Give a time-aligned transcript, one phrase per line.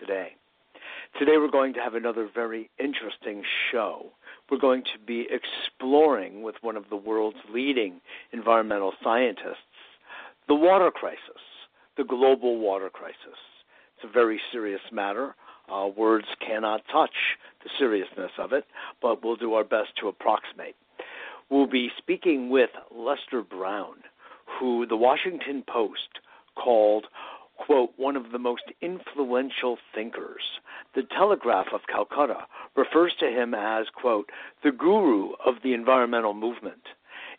[0.00, 0.36] today.
[1.18, 4.06] Today we're going to have another very interesting show.
[4.50, 8.00] We're going to be exploring with one of the world's leading
[8.32, 9.56] environmental scientists
[10.48, 11.42] the water crisis,
[11.96, 13.38] the global water crisis.
[13.96, 15.34] It's a very serious matter.
[15.72, 17.14] Uh, words cannot touch
[17.62, 18.64] the seriousness of it,
[19.00, 20.74] but we'll do our best to approximate.
[21.50, 23.96] We'll be speaking with Lester Brown,
[24.58, 26.08] who the Washington Post
[26.56, 27.06] called,
[27.58, 30.42] quote, one of the most influential thinkers.
[30.94, 34.30] The Telegraph of Calcutta refers to him as, quote,
[34.62, 36.82] the guru of the environmental movement.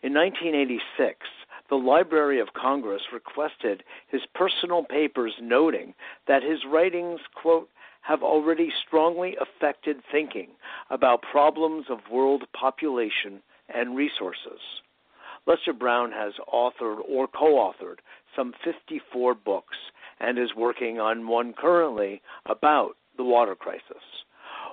[0.01, 1.17] In 1986,
[1.69, 5.93] the Library of Congress requested his personal papers, noting
[6.27, 7.69] that his writings, quote,
[8.01, 10.49] have already strongly affected thinking
[10.89, 13.41] about problems of world population
[13.73, 14.59] and resources.
[15.45, 17.99] Lester Brown has authored or co authored
[18.35, 19.77] some 54 books
[20.23, 24.03] and is working on one currently about the water crisis.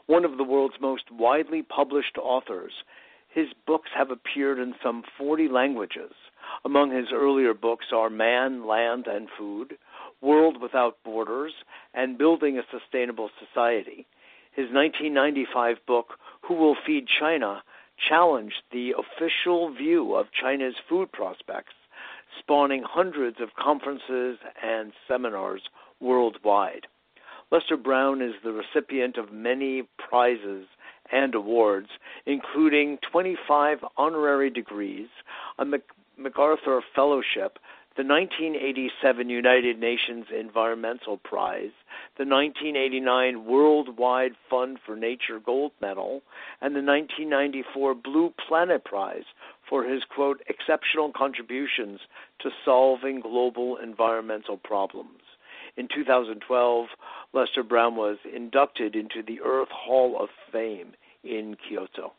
[0.06, 2.72] One of the world's most widely published authors,
[3.28, 6.12] his books have appeared in some 40 languages.
[6.64, 9.74] Among his earlier books are Man, Land, and Food,
[10.20, 11.52] World Without Borders,
[11.94, 14.06] and Building a Sustainable Society.
[14.52, 17.62] His 1995 book, Who Will Feed China,
[18.08, 21.74] challenged the official view of China's food prospects,
[22.38, 25.62] spawning hundreds of conferences and seminars
[26.00, 26.86] worldwide.
[27.50, 30.66] Lester Brown is the recipient of many prizes
[31.12, 31.88] and awards,
[32.26, 35.08] including 25 honorary degrees,
[35.58, 35.64] a
[36.16, 37.58] MacArthur Fellowship,
[37.96, 41.72] the 1987 United Nations Environmental Prize,
[42.16, 46.22] the 1989 Worldwide Fund for Nature Gold Medal,
[46.60, 49.24] and the 1994 Blue Planet Prize
[49.68, 52.00] for his, quote, exceptional contributions
[52.40, 55.22] to solving global environmental problems.
[55.76, 56.86] In 2012,
[57.32, 60.92] Lester Brown was inducted into the Earth Hall of Fame
[61.24, 62.12] in Kyoto.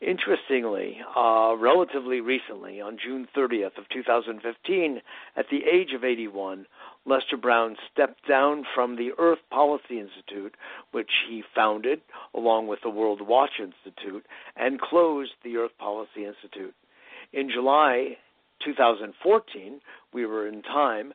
[0.00, 5.00] Interestingly, uh, relatively recently, on June 30th of 2015,
[5.36, 6.66] at the age of 81,
[7.06, 10.54] Lester Brown stepped down from the Earth Policy Institute,
[10.90, 12.02] which he founded
[12.34, 14.26] along with the Worldwatch Institute,
[14.56, 16.74] and closed the Earth Policy Institute.
[17.32, 18.18] In July
[18.64, 19.80] 2014,
[20.12, 21.12] we were in time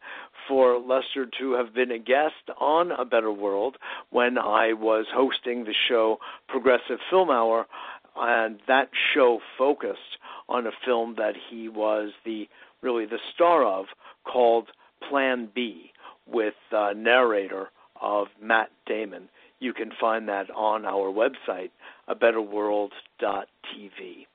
[0.47, 3.77] for Lester to have been a guest on A Better World
[4.09, 6.17] when I was hosting the show
[6.47, 7.65] Progressive Film Hour
[8.15, 10.17] and that show focused
[10.49, 12.47] on a film that he was the
[12.81, 13.85] really the star of
[14.25, 14.67] called
[15.09, 15.91] Plan B
[16.27, 17.69] with uh, narrator
[18.01, 19.29] of Matt Damon.
[19.59, 21.71] You can find that on our website,
[22.09, 24.25] abetterworld.tv.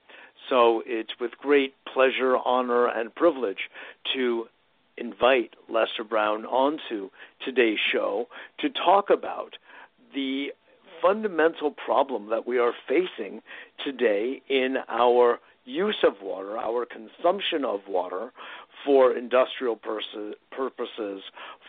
[0.48, 3.68] So it's with great pleasure, honor, and privilege
[4.14, 4.46] to
[4.96, 7.10] invite Lester Brown onto
[7.44, 8.26] today's show
[8.60, 9.56] to talk about
[10.14, 10.52] the
[11.02, 13.42] fundamental problem that we are facing
[13.84, 18.32] today in our use of water, our consumption of water
[18.84, 21.22] for industrial purposes,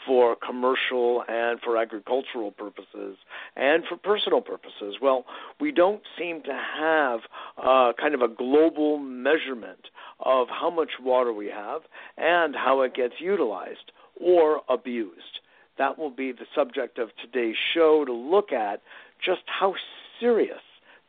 [0.06, 3.18] for commercial and for agricultural purposes,
[3.56, 4.96] and for personal purposes.
[5.02, 5.26] Well,
[5.59, 7.22] we don't seem to have
[7.58, 9.90] uh, kind of a global measurement
[10.20, 11.82] of how much water we have
[12.18, 15.40] and how it gets utilized or abused.
[15.78, 18.82] That will be the subject of today's show to look at
[19.23, 19.73] just how
[20.19, 20.61] serious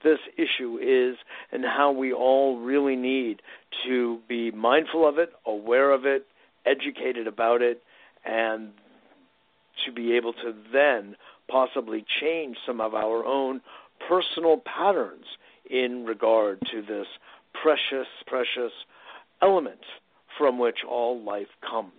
[0.04, 1.16] this issue is
[1.52, 3.42] and how we all really need
[3.86, 6.26] to be mindful of it, aware of it,
[6.66, 7.82] educated about it,
[8.25, 8.70] and
[9.84, 11.16] to be able to then
[11.50, 13.60] possibly change some of our own
[14.08, 15.25] personal patterns
[15.70, 17.06] in regard to this
[17.62, 18.72] precious, precious
[19.43, 19.81] element
[20.37, 21.93] from which all life comes.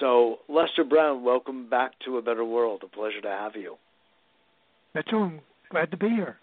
[0.00, 2.82] So, Lester Brown, welcome back to A Better World.
[2.84, 3.76] A pleasure to have you.
[4.94, 5.40] Mitchell, I'm
[5.70, 6.36] glad to be here.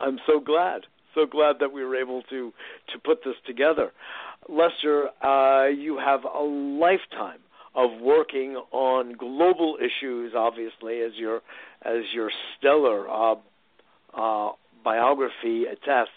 [0.00, 0.82] I'm so glad,
[1.14, 2.52] so glad that we were able to
[2.92, 3.92] to put this together.
[4.48, 7.40] Lester, uh, you have a lifetime
[7.74, 11.40] of working on global issues, obviously, as your
[11.82, 13.34] as your stellar uh,
[14.14, 14.52] uh,
[14.82, 16.10] biography attests,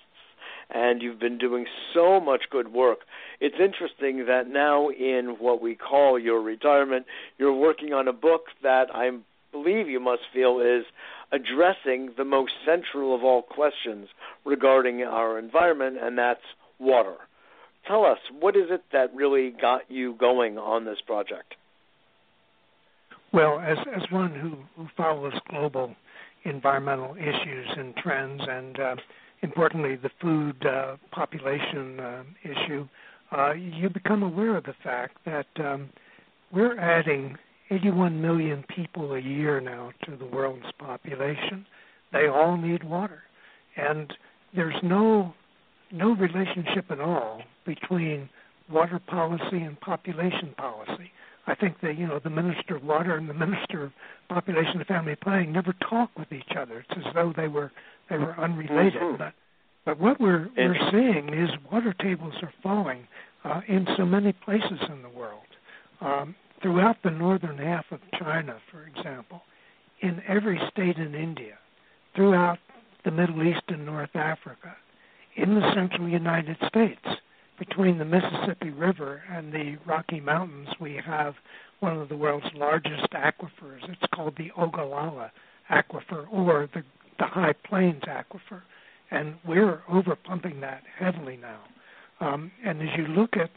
[0.70, 3.00] and you've been doing so much good work.
[3.40, 7.06] It's interesting that now, in what we call your retirement,
[7.38, 9.10] you're working on a book that I
[9.52, 10.86] believe you must feel is
[11.32, 14.08] addressing the most central of all questions
[14.46, 16.42] regarding our environment, and that's
[16.80, 17.16] water.
[17.88, 21.56] Tell us, what is it that really got you going on this project?
[23.32, 25.96] Well, as as one who, who follows global
[26.46, 28.96] environmental issues and trends, and uh,
[29.42, 32.88] importantly, the food uh, population uh, issue,
[33.32, 35.90] uh, you become aware of the fact that um,
[36.52, 37.38] we're adding
[37.70, 41.66] 81 million people a year now to the world's population.
[42.12, 43.24] They all need water,
[43.78, 44.12] and
[44.56, 45.34] there's no
[45.92, 48.30] no relationship at all between
[48.72, 51.12] water policy and population policy.
[51.48, 53.92] I think that you know the minister of water and the minister of
[54.30, 56.86] population and family planning never talk with each other.
[56.90, 57.72] It's as though they were
[58.10, 59.02] they were unrelated.
[59.02, 59.18] Mm-hmm.
[59.18, 59.34] But
[59.86, 63.08] but what we're we're seeing is water tables are falling
[63.44, 65.42] uh, in so many places in the world.
[66.02, 69.42] Um, throughout the northern half of China, for example,
[70.02, 71.58] in every state in India,
[72.16, 72.60] throughout
[73.06, 74.76] the Middle East and North Africa,
[75.36, 77.06] in the central United States,
[77.58, 81.36] between the Mississippi River and the Rocky Mountains, we have
[81.82, 83.84] one of the world's largest aquifers.
[83.84, 85.32] It's called the Ogallala
[85.70, 86.84] Aquifer or the,
[87.20, 88.62] the High Plains Aquifer.
[89.12, 91.60] And we're overpumping that heavily now.
[92.22, 93.50] Um, and as you look at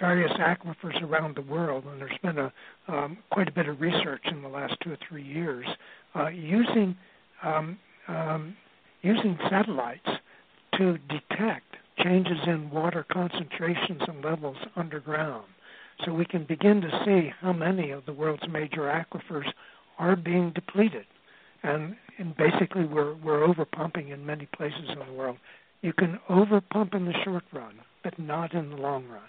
[0.00, 2.52] various aquifers around the world, and there's been a
[2.88, 5.66] um, quite a bit of research in the last two or three years
[6.14, 6.96] uh, using
[7.42, 7.78] um,
[8.08, 8.56] um,
[9.02, 10.08] using satellites
[10.76, 15.46] to detect changes in water concentrations and levels underground.
[16.04, 19.50] So we can begin to see how many of the world's major aquifers
[19.98, 21.06] are being depleted.
[21.62, 25.38] And, and basically, we're, we're overpumping in many places in the world.
[25.82, 29.22] You can overpump in the short run, but not in the long run.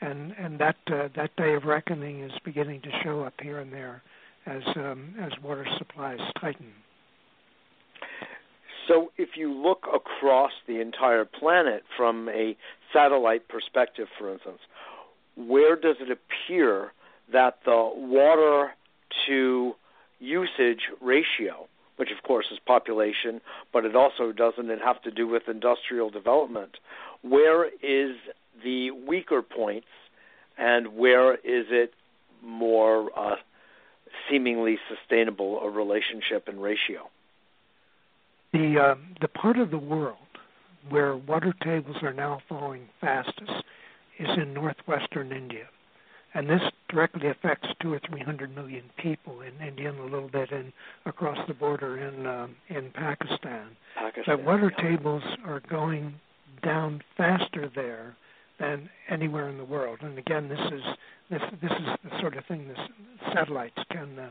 [0.00, 3.72] And, and that, uh, that day of reckoning is beginning to show up here and
[3.72, 4.02] there
[4.46, 6.72] as, um, as water supplies tighten.
[8.88, 12.56] So, if you look across the entire planet from a
[12.92, 14.60] satellite perspective, for instance,
[15.36, 16.92] where does it appear
[17.32, 18.74] that the water
[19.26, 19.74] to
[20.18, 21.66] usage ratio,
[21.96, 23.40] which of course is population,
[23.72, 26.76] but it also doesn't it have to do with industrial development,
[27.22, 28.16] where is
[28.62, 29.86] the weaker points
[30.58, 31.92] and where is it
[32.42, 33.36] more uh,
[34.30, 37.10] seemingly sustainable a relationship and ratio?
[38.52, 40.16] The uh, the part of the world
[40.88, 43.50] where water tables are now falling fastest
[44.18, 45.66] is in northwestern India,
[46.32, 50.28] and this directly affects two or three hundred million people in India and a little
[50.28, 50.72] bit in
[51.04, 53.68] across the border in uh, in Pakistan.
[53.96, 54.36] Pakistan.
[54.36, 54.90] But water yeah.
[54.90, 56.14] tables are going
[56.62, 58.16] down faster there
[58.58, 59.98] than anywhere in the world.
[60.02, 60.82] And again, this is
[61.30, 62.78] this this is the sort of thing that
[63.34, 64.30] satellites can uh,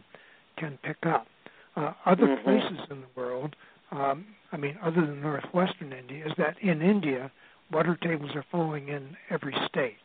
[0.58, 1.28] can pick up.
[1.76, 2.44] Uh, other mm-hmm.
[2.44, 3.54] places in the world
[3.92, 7.32] um, I mean, other than northwestern India, is that in India,
[7.72, 9.96] water tables are falling in every state.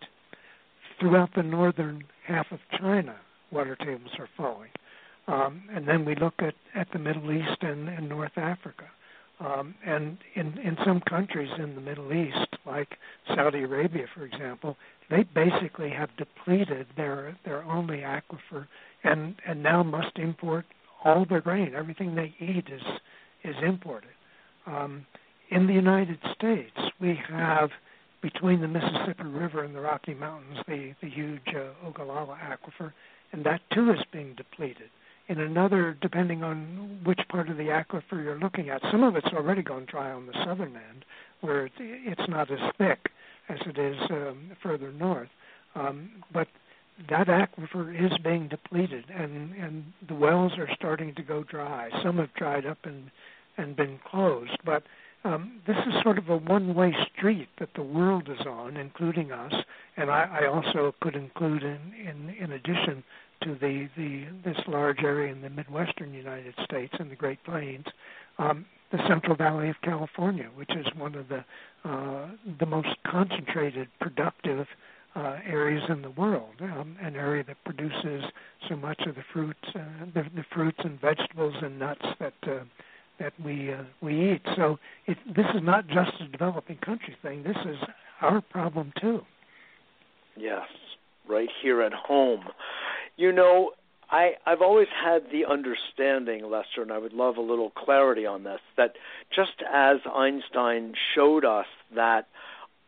[0.99, 3.17] Throughout the northern half of China,
[3.51, 4.71] water tables are falling.
[5.29, 8.85] Um, and then we look at, at the Middle East and, and North Africa.
[9.41, 12.99] Um, and in, in some countries in the Middle East, like
[13.35, 14.77] Saudi Arabia, for example,
[15.09, 18.67] they basically have depleted their their only aquifer,
[19.03, 20.67] and and now must import
[21.05, 21.75] all their grain.
[21.75, 22.83] Everything they eat is
[23.43, 24.11] is imported.
[24.67, 25.07] Um,
[25.51, 27.71] in the United States, we have
[28.23, 32.93] between the Mississippi River and the Rocky Mountains the, the huge uh, Ogallala aquifer,
[33.33, 34.91] and that too is being depleted.
[35.31, 39.29] In another, depending on which part of the aquifer you're looking at, some of it's
[39.29, 41.05] already gone dry on the southern end,
[41.41, 42.99] where it's not as thick
[43.49, 45.29] as it is um, further north.
[45.77, 46.49] Um, but
[47.09, 51.91] that aquifer is being depleted, and and the wells are starting to go dry.
[52.03, 53.13] Some have dried up and
[53.57, 54.83] and been closed, but
[55.23, 59.53] um, this is sort of a one-way street that the world is on, including us.
[59.97, 63.05] And I, I also could include, in, in in addition
[63.43, 67.87] to the the this large area in the midwestern United States and the Great Plains,
[68.39, 71.45] um, the Central Valley of California, which is one of the
[71.89, 72.29] uh,
[72.59, 74.67] the most concentrated, productive
[75.17, 78.25] uh, areas in the world, um, an area that produces
[78.69, 79.81] so much of the fruits, uh,
[80.15, 82.61] the, the fruits and vegetables and nuts that uh,
[83.19, 84.43] that we uh, we eat.
[84.57, 87.43] So it, this is not just a developing country thing.
[87.43, 87.77] This is
[88.21, 89.23] our problem too.
[90.37, 90.67] Yes,
[91.29, 92.45] right here at home.
[93.21, 93.73] You know,
[94.11, 98.45] I I've always had the understanding, Lester, and I would love a little clarity on
[98.45, 98.61] this.
[98.79, 98.97] That
[99.31, 102.29] just as Einstein showed us that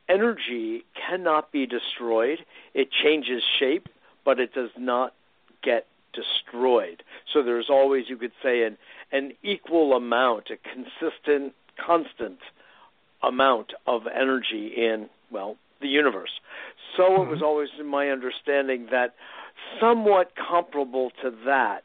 [0.09, 2.39] energy cannot be destroyed.
[2.73, 3.91] It changes shape,
[4.25, 5.13] but it does not
[5.63, 7.03] get destroyed.
[7.31, 8.79] So there's always, you could say, an,
[9.13, 12.39] an equal amount, a consistent, constant
[13.23, 16.41] amount of energy in, well, the universe.
[16.97, 17.23] So mm-hmm.
[17.23, 19.15] it was always in my understanding that
[19.81, 21.85] somewhat comparable to that,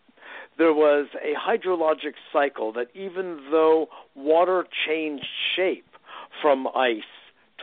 [0.57, 5.85] there was a hydrologic cycle that even though water changed shape
[6.41, 7.01] from ice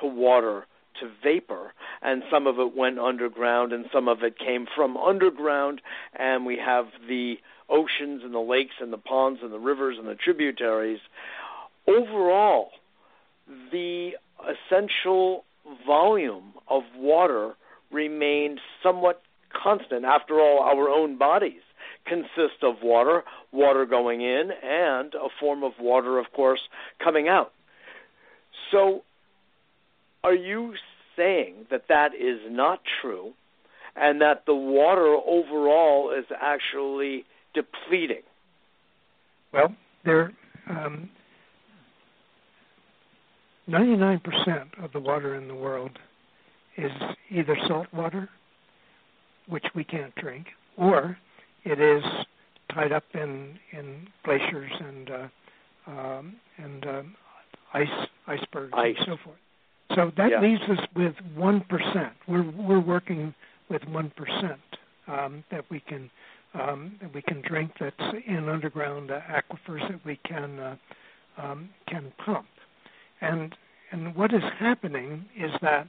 [0.00, 0.66] to water
[1.00, 5.80] to vapor, and some of it went underground, and some of it came from underground,
[6.14, 7.34] and we have the
[7.68, 11.00] oceans and the lakes and the ponds and the rivers and the tributaries.
[11.88, 12.70] Overall,
[13.72, 15.44] the essential
[15.86, 17.54] volume of water
[17.90, 19.20] remained somewhat
[19.60, 20.04] constant.
[20.04, 21.62] After all, our own bodies
[22.06, 26.60] consist of water, water going in, and a form of water, of course,
[27.02, 27.52] coming out.
[28.70, 29.02] So,
[30.22, 30.74] are you
[31.16, 33.32] saying that that is not true
[33.96, 38.22] and that the water overall is actually depleting?
[39.52, 40.32] Well, there.
[40.68, 41.10] Um,
[43.68, 44.20] 99%
[44.82, 45.92] of the water in the world
[46.76, 46.90] is
[47.30, 48.28] either salt water,
[49.48, 50.46] which we can't drink,
[50.76, 51.16] or
[51.64, 52.02] it is
[52.72, 55.28] tied up in in glaciers and uh,
[55.86, 57.14] um, and um,
[57.72, 57.88] ice
[58.26, 58.94] icebergs ice.
[58.98, 59.38] and so forth.
[59.94, 60.40] So that yeah.
[60.40, 62.12] leaves us with one percent.
[62.26, 63.34] We're we're working
[63.68, 64.60] with one percent
[65.06, 66.10] um, that we can
[66.54, 70.76] um, that we can drink that's in underground uh, aquifers that we can uh,
[71.38, 72.46] um, can pump.
[73.20, 73.54] And
[73.92, 75.86] and what is happening is that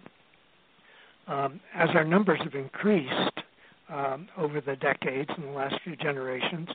[1.27, 3.34] um, as our numbers have increased
[3.89, 6.69] um, over the decades in the last few generations,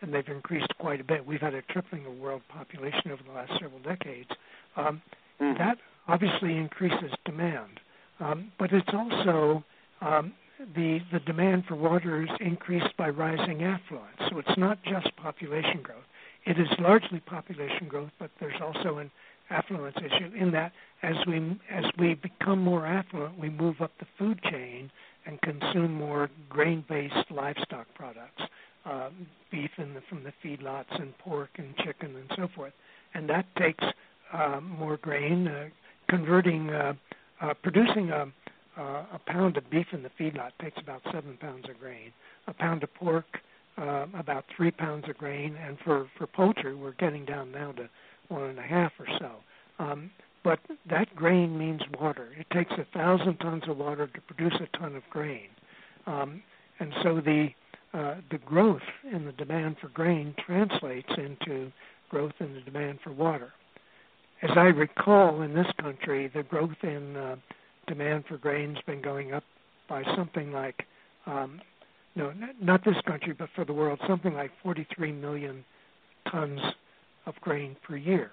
[0.00, 1.26] and they've increased quite a bit.
[1.26, 4.30] We've had a tripling of world population over the last several decades.
[4.76, 5.02] Um,
[5.40, 5.56] mm.
[5.58, 7.80] That obviously increases demand,
[8.20, 9.64] um, but it's also
[10.00, 10.32] um,
[10.74, 14.16] the the demand for water is increased by rising affluence.
[14.30, 16.04] So it's not just population growth.
[16.46, 19.10] It is largely population growth, but there's also an
[19.50, 24.06] affluence issue in that as we as we become more affluent, we move up the
[24.18, 24.90] food chain
[25.28, 28.42] and consume more grain-based livestock products,
[28.84, 29.10] uh,
[29.50, 32.72] beef the, from the feedlots and pork and chicken and so forth,
[33.14, 33.84] and that takes
[34.32, 35.46] uh, more grain.
[35.46, 35.68] Uh,
[36.08, 36.94] converting, uh,
[37.40, 38.26] uh, producing a,
[38.76, 42.12] a pound of beef in the feedlot takes about seven pounds of grain.
[42.46, 43.26] A pound of pork,
[43.76, 47.88] uh, about three pounds of grain, and for for poultry, we're getting down now to
[48.28, 49.32] one and a half or so.
[49.78, 50.10] Um,
[50.44, 52.28] but that grain means water.
[52.38, 55.48] It takes a thousand tons of water to produce a ton of grain,
[56.06, 56.42] um,
[56.80, 57.48] and so the
[57.94, 61.72] uh, the growth in the demand for grain translates into
[62.10, 63.52] growth in the demand for water.
[64.42, 67.36] As I recall, in this country, the growth in uh,
[67.86, 69.42] demand for grain has been going up
[69.88, 70.84] by something like,
[71.26, 71.60] um,
[72.14, 75.64] no, not this country, but for the world, something like 43 million
[76.30, 76.60] tons
[77.26, 78.30] of grain per year.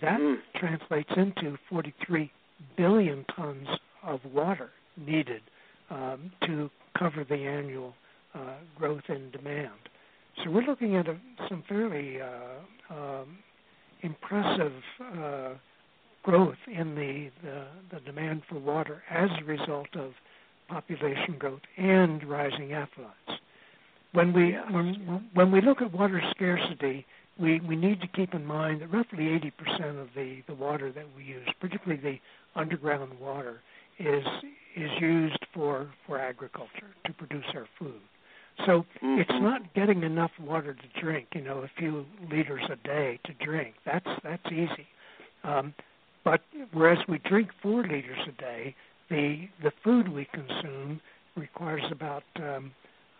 [0.00, 0.36] That mm.
[0.56, 2.30] translates into 43
[2.76, 3.68] billion tons
[4.02, 5.42] of water needed
[5.90, 7.94] um, to cover the annual
[8.34, 9.70] uh, growth in demand.
[10.42, 11.16] So we're looking at a,
[11.48, 13.38] some fairly uh, um,
[14.02, 15.50] impressive uh,
[16.22, 20.12] growth in the, the, the demand for water as a result of
[20.68, 23.12] population growth and rising affluence.
[24.12, 27.04] When we when, when we look at water scarcity,
[27.38, 31.06] we, we need to keep in mind that roughly 80% of the, the water that
[31.16, 33.60] we use, particularly the underground water,
[33.98, 34.24] is
[34.76, 38.00] is used for, for agriculture to produce our food.
[38.66, 39.20] So mm-hmm.
[39.20, 43.32] it's not getting enough water to drink, you know, a few liters a day to
[43.44, 43.74] drink.
[43.84, 44.86] That's that's easy.
[45.44, 45.74] Um,
[46.24, 46.40] but
[46.72, 48.74] whereas we drink four liters a day,
[49.10, 51.00] the the food we consume
[51.36, 52.72] requires about um,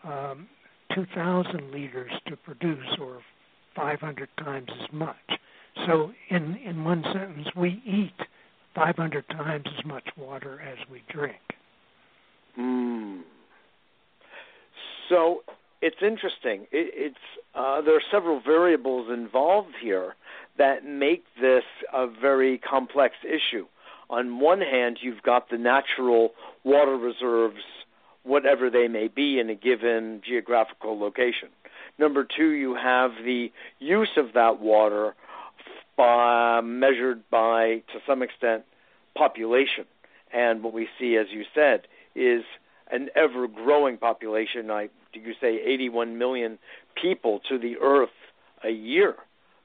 [0.04, 0.48] um,
[0.94, 3.20] 2,000 liters to produce, or
[3.74, 5.16] 500 times as much.
[5.86, 8.26] So, in, in one sentence, we eat
[8.74, 11.40] 500 times as much water as we drink.
[12.58, 13.22] Mm.
[15.08, 15.42] So,
[15.82, 16.62] it's interesting.
[16.72, 17.16] It, it's
[17.54, 20.14] uh, there are several variables involved here
[20.56, 23.66] that make this a very complex issue.
[24.08, 26.30] On one hand, you've got the natural
[26.62, 27.62] water reserves,
[28.22, 31.48] whatever they may be in a given geographical location.
[31.98, 35.14] Number two, you have the use of that water
[35.96, 38.64] by, measured by, to some extent,
[39.16, 39.84] population.
[40.32, 41.82] And what we see, as you said,
[42.16, 42.42] is
[42.90, 44.70] an ever growing population.
[44.70, 46.58] I you say 81 million
[47.00, 48.10] people to the Earth
[48.64, 49.14] a year?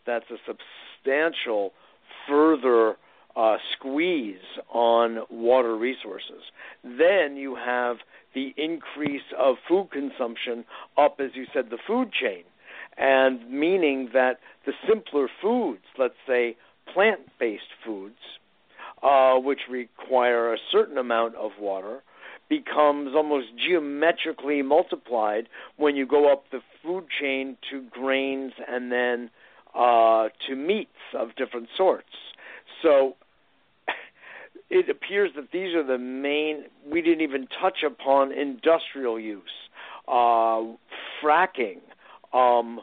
[0.05, 1.73] That's a substantial
[2.27, 2.97] further
[3.35, 4.37] uh, squeeze
[4.73, 6.43] on water resources.
[6.83, 7.97] Then you have
[8.33, 10.65] the increase of food consumption
[10.97, 12.43] up, as you said, the food chain,
[12.97, 16.55] and meaning that the simpler foods, let's say
[16.93, 18.19] plant based foods,
[19.01, 22.01] uh, which require a certain amount of water,
[22.49, 29.29] becomes almost geometrically multiplied when you go up the food chain to grains and then
[29.75, 32.07] uh, to meats of different sorts.
[32.81, 33.15] So
[34.69, 36.65] it appears that these are the main.
[36.89, 39.41] We didn't even touch upon industrial use,
[40.07, 40.63] uh,
[41.23, 41.79] fracking,
[42.33, 42.81] um,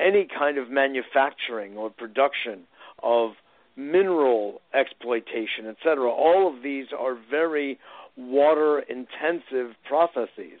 [0.00, 2.62] any kind of manufacturing or production
[3.02, 3.32] of
[3.76, 6.10] mineral exploitation, etc.
[6.10, 7.78] All of these are very
[8.16, 10.60] water intensive processes.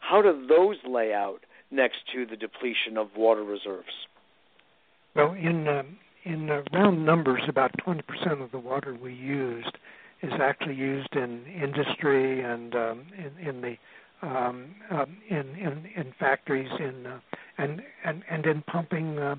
[0.00, 4.06] How do those lay out next to the depletion of water reserves?
[5.14, 9.76] Well, in um, in uh, round numbers, about 20% of the water we used
[10.22, 13.76] is actually used in industry and um, in, in the
[14.22, 17.18] um, um, in, in in factories in uh,
[17.58, 19.34] and and and in pumping uh,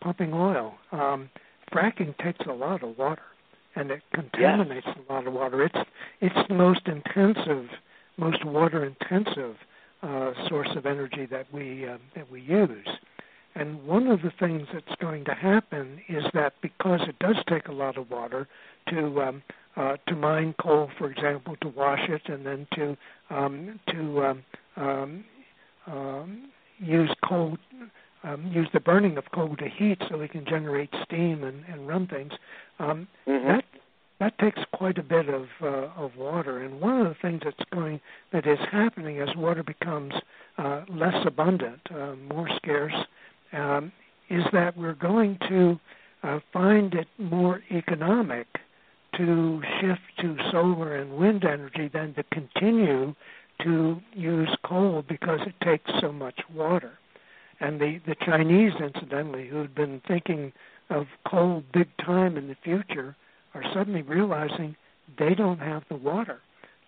[0.00, 0.74] pumping oil.
[0.92, 1.28] Um,
[1.72, 3.22] fracking takes a lot of water,
[3.74, 4.96] and it contaminates yes.
[5.08, 5.64] a lot of water.
[5.64, 5.78] It's
[6.20, 7.68] it's the most intensive,
[8.16, 9.56] most water intensive
[10.02, 12.86] uh, source of energy that we uh, that we use.
[13.58, 17.66] And one of the things that's going to happen is that because it does take
[17.66, 18.46] a lot of water
[18.90, 19.42] to um,
[19.76, 22.96] uh, to mine coal, for example, to wash it, and then to
[23.30, 24.44] um, to um,
[24.76, 25.24] um,
[25.86, 27.56] um, use coal,
[28.22, 31.88] um, use the burning of coal to heat, so we can generate steam and, and
[31.88, 32.32] run things.
[32.78, 33.48] Um, mm-hmm.
[33.48, 33.64] That
[34.20, 36.62] that takes quite a bit of uh, of water.
[36.62, 38.00] And one of the things that's going
[38.32, 40.14] that is happening as water becomes
[40.58, 42.94] uh, less abundant, uh, more scarce,
[43.52, 43.92] um,
[44.30, 45.78] is that we're going to
[46.22, 48.46] uh, find it more economic
[49.16, 53.14] to shift to solar and wind energy than to continue
[53.62, 56.98] to use coal because it takes so much water.
[57.60, 60.52] And the, the Chinese, incidentally, who had been thinking
[60.90, 63.16] of coal big time in the future,
[63.54, 64.76] are suddenly realizing
[65.18, 66.40] they don't have the water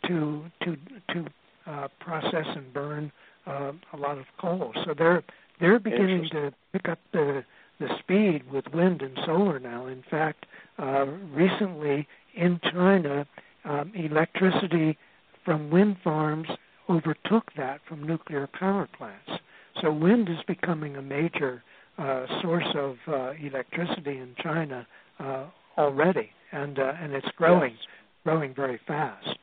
[0.06, 0.76] to to
[1.08, 1.26] to
[1.66, 3.10] uh, process and burn
[3.46, 4.72] uh, a lot of coal.
[4.84, 5.24] So they're
[5.60, 7.44] they're beginning to pick up the
[7.78, 9.86] the speed with wind and solar now.
[9.86, 10.44] In fact,
[10.78, 13.26] uh, recently in China,
[13.64, 14.98] um, electricity
[15.44, 16.48] from wind farms
[16.90, 19.42] overtook that from nuclear power plants.
[19.80, 21.62] So wind is becoming a major
[21.96, 24.86] uh, source of uh, electricity in China
[25.18, 25.46] uh,
[25.78, 27.86] already, and uh, and it's growing, yes.
[28.24, 29.38] growing very fast.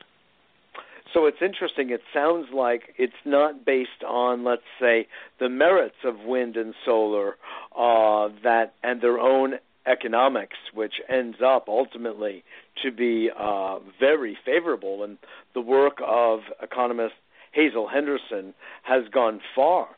[1.14, 1.90] So it's interesting.
[1.90, 5.06] It sounds like it's not based on, let's say,
[5.40, 7.36] the merits of wind and solar,
[7.76, 9.54] uh, that and their own
[9.86, 12.44] economics, which ends up ultimately
[12.82, 15.02] to be uh, very favorable.
[15.02, 15.16] And
[15.54, 17.14] the work of economist
[17.52, 19.88] Hazel Henderson has gone far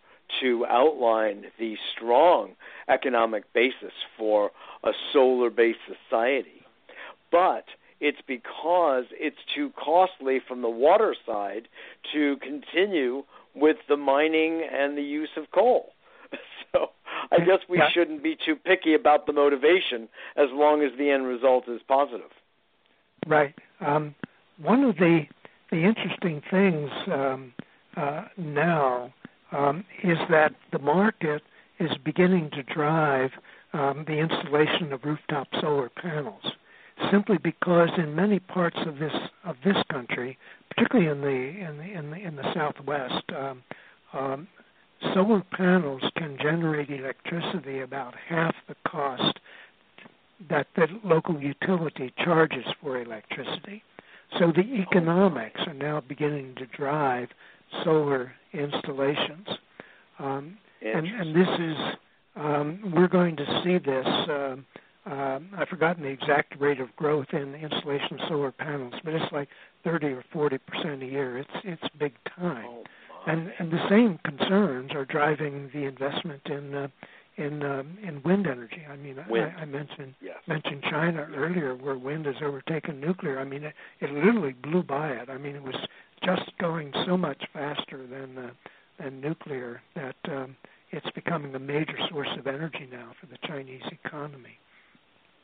[0.41, 2.53] to outline the strong
[2.89, 4.53] economic basis for
[4.85, 6.63] a solar based society.
[7.33, 7.65] But
[8.01, 11.69] it's because it's too costly from the water side
[12.13, 13.23] to continue
[13.55, 15.93] with the mining and the use of coal.
[16.73, 16.91] So
[17.33, 17.89] I guess we yeah.
[17.93, 22.31] shouldn't be too picky about the motivation as long as the end result is positive.
[23.27, 23.57] Right.
[23.81, 24.15] Um,
[24.63, 25.23] one of the
[25.73, 27.53] the interesting things um,
[27.97, 29.13] uh, now
[29.51, 31.43] um, is that the market
[31.81, 33.31] is beginning to drive
[33.73, 36.45] um, the installation of rooftop solar panels
[37.11, 40.39] simply because in many parts of this of this country,
[40.71, 43.63] particularly in the in the in the, in the southwest, um,
[44.13, 44.49] um,
[45.15, 49.39] solar panels can generate electricity about half the cost
[50.49, 53.83] that the local utility charges for electricity.
[54.39, 57.29] So the economics are now beginning to drive
[57.85, 59.49] solar installations,
[60.19, 61.77] um, and, and this is
[62.37, 64.07] um, we're going to see this.
[64.29, 64.65] Um,
[65.07, 69.15] um, I've forgotten the exact rate of growth in the installation of solar panels, but
[69.15, 69.49] it's like
[69.85, 71.39] 30 or 40 percent a year.
[71.39, 72.85] It's it's big time, oh,
[73.27, 76.89] and and the same concerns are driving the investment in uh,
[77.39, 78.83] in um, in wind energy.
[78.91, 79.19] I mean.
[79.19, 80.37] I, I mentioned yes.
[80.47, 83.41] mentioned China earlier, where wind has overtaken nuclear.
[83.41, 85.31] I mean, it, it literally blew by it.
[85.31, 85.77] I mean, it was
[86.25, 88.51] just going so much faster than uh,
[89.03, 90.57] than nuclear that um,
[90.91, 94.59] it's becoming a major source of energy now for the Chinese economy.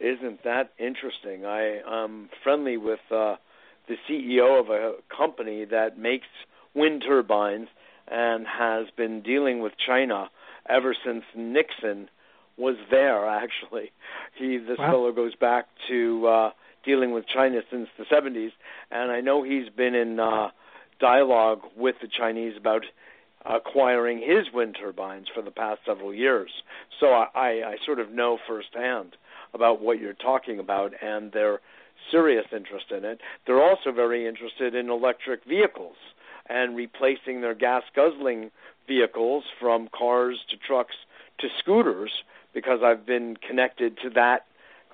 [0.01, 1.45] Isn't that interesting?
[1.47, 3.37] I am friendly with uh,
[3.89, 6.27] the CEO of a company that makes
[6.75, 7.69] wind turbines
[8.09, 10.31] and has been dealing with China
[10.69, 12.09] ever since Nixon
[12.57, 13.27] was there.
[13.43, 13.93] Actually,
[14.39, 14.93] he this wow.
[14.93, 16.51] fellow goes back to uh,
[16.85, 18.53] dealing with China since the 70s,
[18.91, 20.51] and I know he's been in uh,
[21.01, 22.85] dialogue with the Chinese about
[23.45, 26.51] acquiring his wind turbines for the past several years.
[26.99, 29.17] So I, I, I sort of know firsthand
[29.55, 31.61] about what you're talking about and their
[32.11, 33.21] serious interest in it.
[33.47, 35.97] They're also very interested in electric vehicles
[36.49, 38.51] and replacing their gas guzzling
[38.87, 40.95] vehicles from cars to trucks
[41.39, 42.23] to scooters
[42.55, 44.47] because I've been connected to that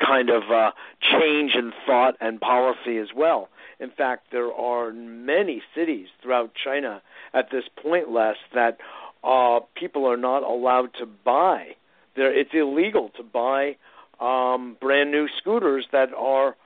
[0.04, 3.48] kind of uh, change in thought and policy as well.
[3.78, 7.02] In fact, there are many cities throughout China
[7.34, 8.78] at this point, less that
[9.22, 11.76] uh, people are not allowed to buy.
[12.16, 13.76] There, it's illegal to buy
[14.22, 16.56] um, brand new scooters that are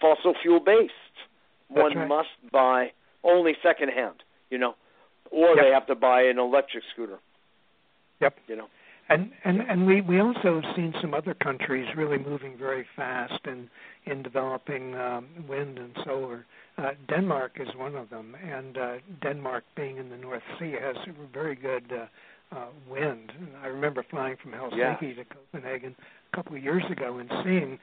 [0.00, 0.92] fossil fuel based.
[1.68, 2.08] One right.
[2.08, 2.92] must buy
[3.24, 4.74] only secondhand, you know,
[5.30, 5.64] or yep.
[5.64, 7.18] they have to buy an electric scooter.
[8.20, 8.36] Yep.
[8.48, 8.66] You know.
[9.08, 13.40] And and and we we also have seen some other countries really moving very fast
[13.46, 13.68] in
[14.04, 16.44] in developing um, wind and solar.
[16.76, 20.96] Uh, Denmark is one of them, and uh, Denmark, being in the North Sea, has
[21.32, 23.32] very good uh, uh, wind.
[23.38, 25.22] And I remember flying from Helsinki yeah.
[25.22, 25.96] to Copenhagen
[26.36, 27.78] couple of years ago and seeing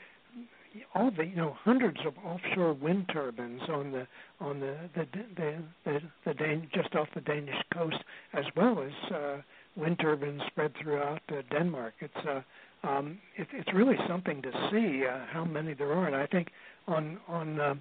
[0.93, 4.07] all the you know hundreds of offshore wind turbines on the
[4.39, 7.97] on the the the, the, the Dan- just off the Danish coast,
[8.33, 9.37] as well as uh,
[9.75, 11.93] wind turbines spread throughout uh, Denmark.
[11.99, 12.41] It's uh,
[12.87, 16.49] um, it, it's really something to see uh, how many there are, and I think
[16.87, 17.75] on on uh,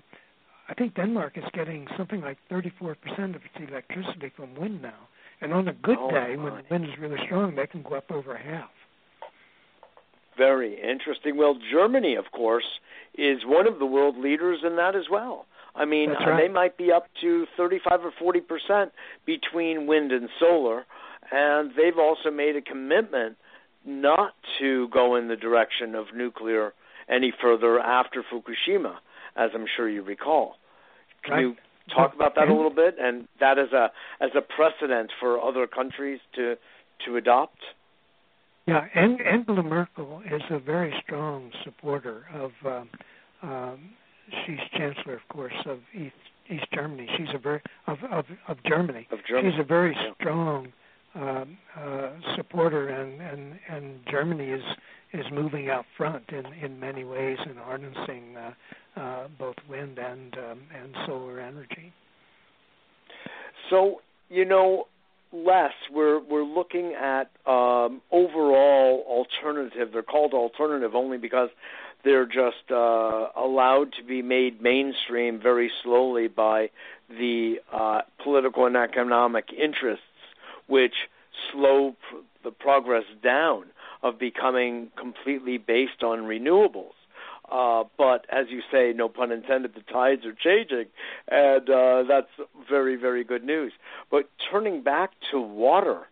[0.69, 2.95] I think Denmark is getting something like 34%
[3.37, 5.09] of its electricity from wind now,
[5.43, 7.97] and on a good oh, day when the wind is really strong, they can go
[7.97, 8.71] up over half.
[10.43, 11.37] Very interesting.
[11.37, 12.65] Well, Germany, of course,
[13.17, 15.47] is one of the world leaders in that as well.
[15.75, 16.41] I mean, right.
[16.43, 18.93] they might be up to 35 or 40 percent
[19.25, 20.85] between wind and solar,
[21.31, 23.37] and they've also made a commitment
[23.85, 26.73] not to go in the direction of nuclear
[27.09, 28.97] any further after Fukushima,
[29.37, 30.57] as I'm sure you recall.
[31.25, 31.41] Can Right.
[31.43, 31.57] you
[31.95, 35.67] talk about that a little bit, and that as a as a precedent for other
[35.67, 36.57] countries to
[37.07, 37.59] to adopt?
[38.67, 42.53] Yeah, and Angela Merkel is a very strong supporter of.
[42.65, 42.91] Um,
[43.43, 43.91] um,
[44.47, 46.15] she's chancellor, of course, of East
[46.49, 47.09] East Germany.
[47.17, 49.09] She's a very of of, of Germany.
[49.11, 49.51] Of Germany.
[49.51, 50.15] She's a very Yeah.
[50.21, 50.73] strong
[51.15, 54.63] um, uh, supporter, and, and and Germany is
[55.13, 60.37] is moving out front in in many ways in harnessing uh, uh, both wind and
[60.39, 61.93] um, and solar energy.
[63.71, 64.87] So you know,
[65.33, 69.89] Les, we're we're looking at um, overall alternative.
[69.93, 71.49] They're called alternative only because
[72.05, 76.71] they're just uh, allowed to be made mainstream very slowly by
[77.09, 80.05] the uh, political and economic interests,
[80.67, 80.95] which
[81.51, 83.65] slow pr- the progress down
[84.03, 86.93] of becoming completely based on renewables.
[87.53, 90.87] Uh, but as you say, no pun intended, the tides are changing,
[91.29, 93.73] and uh, that's very, very good news.
[94.11, 96.07] But turning back to water,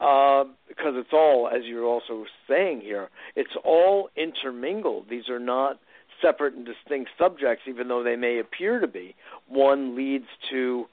[0.00, 5.06] uh, because it's all, as you're also saying here, it's all intermingled.
[5.08, 5.78] These are not
[6.20, 9.14] separate and distinct subjects, even though they may appear to be.
[9.48, 10.86] One leads to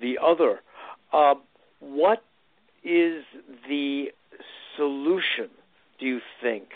[0.00, 0.60] the other.
[1.12, 1.34] Uh,
[1.80, 2.22] what
[2.84, 3.24] is
[3.68, 4.06] the
[4.76, 5.50] solution,
[5.98, 6.68] do you think,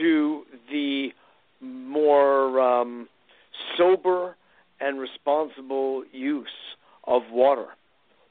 [0.00, 1.10] to the
[1.60, 3.08] more um,
[3.76, 4.36] sober
[4.80, 6.48] and responsible use
[7.04, 7.66] of water?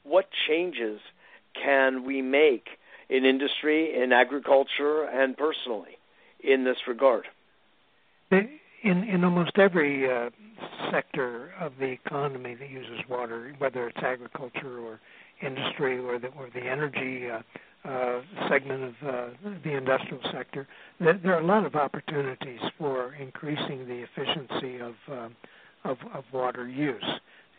[0.02, 1.00] What changes
[1.62, 2.68] can we make
[3.08, 5.98] in industry, in agriculture, and personally
[6.42, 7.26] in this regard?
[8.30, 8.48] In
[8.82, 10.30] in almost every uh,
[10.90, 15.00] sector of the economy that uses water, whether it's agriculture or
[15.42, 17.42] industry or the or the energy uh,
[17.84, 19.26] uh, segment of uh,
[19.64, 25.36] the industrial sector, there, are a lot of opportunities for increasing the efficiency of um,
[25.84, 27.02] of, of water use,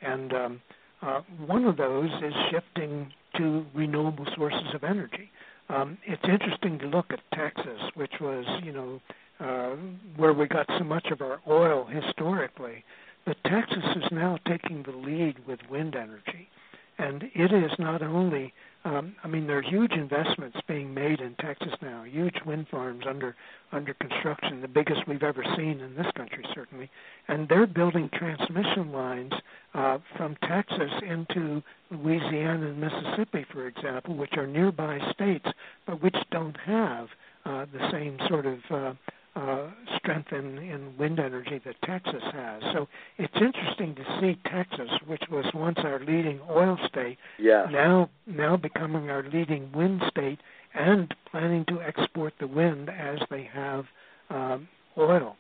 [0.03, 0.61] and um,
[1.01, 5.31] uh, one of those is shifting to renewable sources of energy.
[5.69, 9.01] Um, it's interesting to look at Texas, which was, you know,
[9.39, 9.75] uh,
[10.17, 12.83] where we got so much of our oil historically.
[13.25, 16.49] But Texas is now taking the lead with wind energy.
[16.97, 18.53] And it is not only,
[18.83, 23.03] um, I mean, there are huge investments being made in Texas now, huge wind farms
[23.07, 23.35] under
[23.71, 26.89] under construction, the biggest we've ever seen in this country, certainly.
[27.27, 29.31] And they're building transmission lines
[29.73, 35.45] uh, from Texas into Louisiana and Mississippi, for example, which are nearby states,
[35.85, 37.07] but which don't have
[37.45, 38.93] uh, the same sort of uh,
[39.35, 39.67] uh,
[39.97, 42.61] strength in, in wind energy that Texas has.
[42.73, 47.67] So it's interesting to see Texas, which was once our leading oil state, yes.
[47.71, 50.39] now now becoming our leading wind state
[50.73, 53.85] and planning to export the wind as they have
[54.29, 54.67] um,
[54.97, 55.37] oil.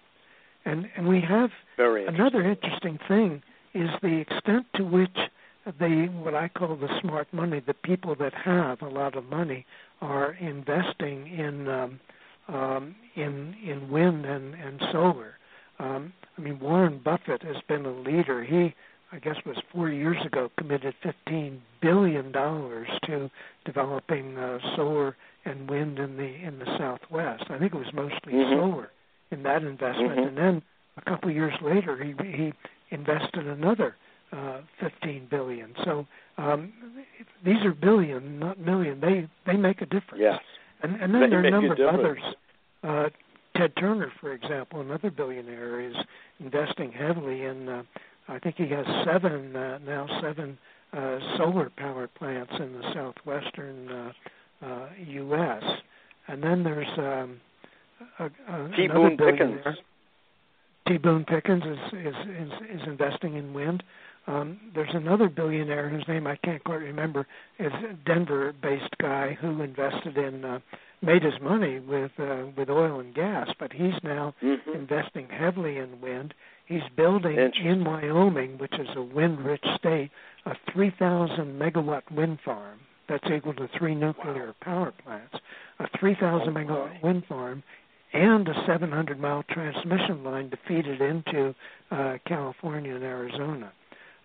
[0.63, 3.41] And and we have Very another interesting thing
[3.73, 5.17] is the extent to which
[5.79, 9.65] the what I call the smart money, the people that have a lot of money,
[10.01, 11.99] are investing in um,
[12.47, 15.37] um, in in wind and and solar.
[15.79, 18.43] Um, I mean, Warren Buffett has been a leader.
[18.43, 18.73] He,
[19.11, 23.29] I guess, was four years ago committed 15 billion dollars to
[23.65, 27.45] developing uh, solar and wind in the in the Southwest.
[27.49, 28.59] I think it was mostly Mhm.
[28.59, 28.91] solar
[29.31, 30.27] in that investment, Mhm.
[30.27, 30.61] and then
[30.97, 32.53] a couple of years later, he he
[32.89, 33.95] invested another
[34.31, 35.73] uh, 15 billion.
[35.83, 36.71] So um,
[37.43, 38.99] these are billion, not million.
[38.99, 40.21] They they make a difference.
[40.21, 40.41] Yes.
[40.83, 42.19] And, and then there are a number a of others.
[42.83, 43.09] Uh,
[43.55, 45.95] Ted Turner, for example, another billionaire, is
[46.39, 47.69] investing heavily in.
[47.69, 47.83] Uh,
[48.27, 50.57] I think he has seven uh, now seven
[50.93, 54.11] uh, solar power plants in the southwestern uh,
[54.65, 55.63] uh, U.S.
[56.27, 57.41] And then there's um,
[58.19, 58.87] a, a, T.
[58.87, 59.59] Boone Pickens.
[60.87, 60.97] T.
[60.97, 63.83] Boone Pickens is, is is is investing in wind.
[64.27, 67.27] Um, there's another billionaire whose name I can't quite remember.
[67.59, 70.59] Is a Denver-based guy who invested in uh,
[71.01, 74.71] made his money with uh, with oil and gas, but he's now mm-hmm.
[74.71, 76.33] investing heavily in wind.
[76.65, 80.09] He's building in Wyoming, which is a wind-rich state,
[80.45, 82.79] a 3,000 megawatt wind farm
[83.09, 84.55] that's equal to three nuclear wow.
[84.61, 85.35] power plants,
[85.79, 87.61] a 3,000 oh, megawatt wind farm,
[88.13, 91.53] and a 700 mile transmission line to feed it into
[91.91, 93.73] uh, California and Arizona.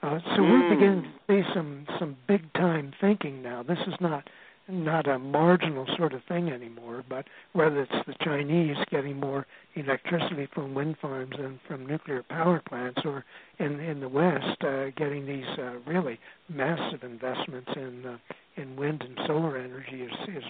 [0.02, 0.50] Uh, so mm.
[0.50, 3.62] we're beginning to see some some big time thinking now.
[3.62, 4.28] This is not
[4.68, 10.48] not a marginal sort of thing anymore, but whether it's the Chinese getting more electricity
[10.52, 13.24] from wind farms and from nuclear power plants, or
[13.59, 18.18] in in the West uh, getting these uh, really massive investments in uh,
[18.56, 20.44] in wind and solar energy is is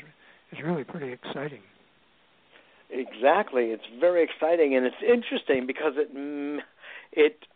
[0.52, 1.62] is really pretty exciting.
[2.88, 6.08] Exactly, it's very exciting, and it's interesting because it
[7.12, 7.46] it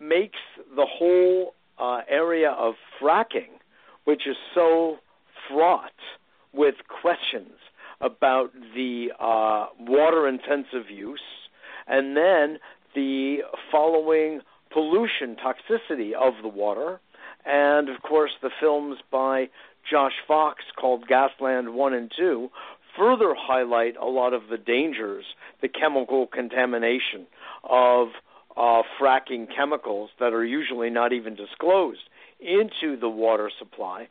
[0.00, 0.38] makes
[0.74, 3.58] the whole uh, area of fracking,
[4.04, 4.96] which is so
[5.48, 5.92] fraught
[6.52, 7.52] with questions
[8.00, 11.20] about the uh, water intensive use
[11.86, 12.58] and then
[12.94, 13.38] the
[13.70, 14.40] following
[14.72, 17.00] pollution toxicity of the water.
[17.44, 19.48] And of course, the films by
[19.88, 22.50] Josh Fox called Gasland 1 and 2
[22.96, 25.24] further highlight a lot of the dangers,
[25.60, 27.26] the chemical contamination
[27.62, 28.08] of
[28.56, 32.08] uh, fracking chemicals that are usually not even disclosed
[32.40, 34.08] into the water supply.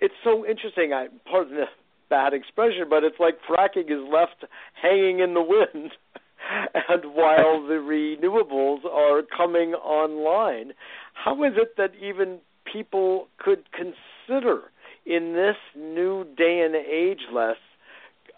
[0.00, 0.92] It's so interesting.
[0.92, 1.66] I pardon the
[2.08, 4.44] bad expression, but it's like fracking is left
[4.80, 5.92] hanging in the wind.
[6.88, 7.74] and while the
[8.20, 10.72] renewables are coming online,
[11.14, 12.38] how is it that even
[12.70, 14.62] people could consider
[15.06, 17.56] in this new day and age, Les,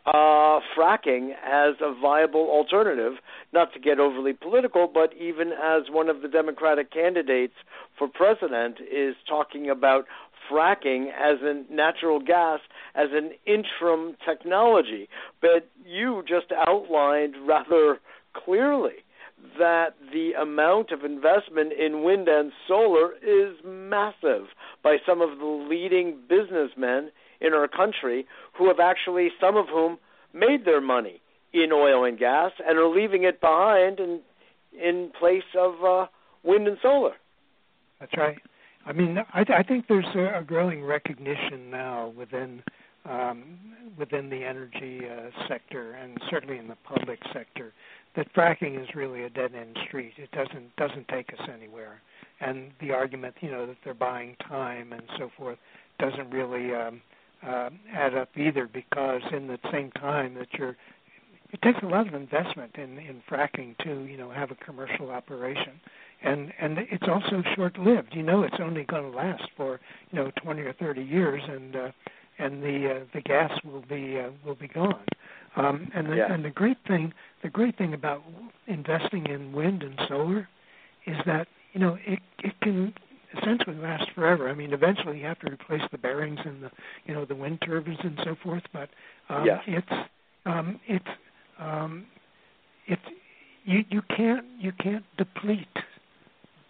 [0.06, 3.14] uh, fracking as a viable alternative,
[3.52, 7.54] not to get overly political, but even as one of the Democratic candidates
[7.98, 10.06] for president is talking about
[10.50, 12.60] fracking as a natural gas
[12.94, 15.08] as an interim technology.
[15.40, 18.00] But you just outlined rather
[18.44, 19.04] clearly
[19.58, 24.46] that the amount of investment in wind and solar is massive
[24.82, 27.10] by some of the leading businessmen
[27.42, 29.98] in our country who have actually, some of whom,
[30.32, 31.20] made their money
[31.52, 34.20] in oil and gas and are leaving it behind in
[34.80, 36.06] in place of uh,
[36.42, 37.12] wind and solar.
[38.00, 38.38] That's right.
[38.86, 42.62] I mean, I, I think there's a, a growing recognition now within
[43.04, 43.44] um,
[43.98, 47.72] within the energy uh, sector and certainly in the public sector
[48.16, 50.12] that fracking is really a dead end street.
[50.16, 52.00] It doesn't doesn't take us anywhere.
[52.40, 55.58] And the argument, you know, that they're buying time and so forth
[55.98, 57.00] doesn't really um,
[57.46, 60.76] uh, add up either because in the same time that you're
[61.52, 65.10] it takes a lot of investment in in fracking to you know have a commercial
[65.10, 65.80] operation.
[66.22, 70.18] And and it's also short lived you know it's only going to last for you
[70.18, 71.90] know 20 or 30 years and uh,
[72.38, 75.04] and the uh, the gas will be uh, will be gone.
[75.54, 76.32] Um, and the, yeah.
[76.32, 78.22] and the great thing the great thing about
[78.66, 80.48] investing in wind and solar
[81.06, 82.94] is that you know it it can
[83.38, 84.48] essentially last forever.
[84.48, 86.70] I mean, eventually you have to replace the bearings and the
[87.04, 88.62] you know the wind turbines and so forth.
[88.72, 88.88] But
[89.28, 89.60] um, yeah.
[89.66, 90.08] it's
[90.46, 91.04] um, it's
[91.58, 92.06] um,
[92.86, 93.02] it's
[93.64, 95.66] you you can't you can't deplete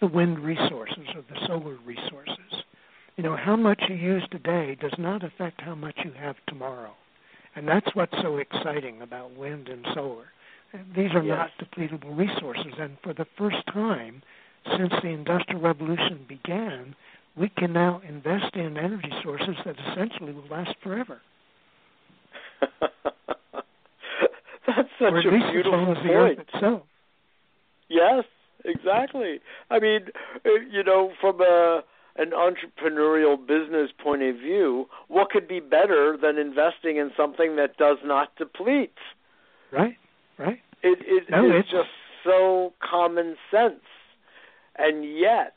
[0.00, 2.64] the wind resources or the solar resources.
[3.16, 6.92] You know how much you use today does not affect how much you have tomorrow,
[7.56, 10.26] and that's what's so exciting about wind and solar.
[10.96, 11.36] These are yes.
[11.36, 14.22] not depletable resources, and for the first time
[14.76, 16.94] since the Industrial Revolution began,
[17.36, 21.20] we can now invest in energy sources that essentially will last forever.
[24.66, 26.06] That's such or at a least beautiful as long as point.
[26.06, 26.82] the Earth itself.
[27.88, 28.24] Yes,
[28.64, 29.40] exactly.
[29.70, 30.06] I mean,
[30.46, 31.82] uh, you know, from a
[32.16, 37.78] an entrepreneurial business point of view, what could be better than investing in something that
[37.78, 38.92] does not deplete?
[39.72, 39.96] Right,
[40.38, 40.60] right.
[40.82, 41.88] It, it no, it's it's just
[42.22, 43.80] so common sense
[44.76, 45.56] and yet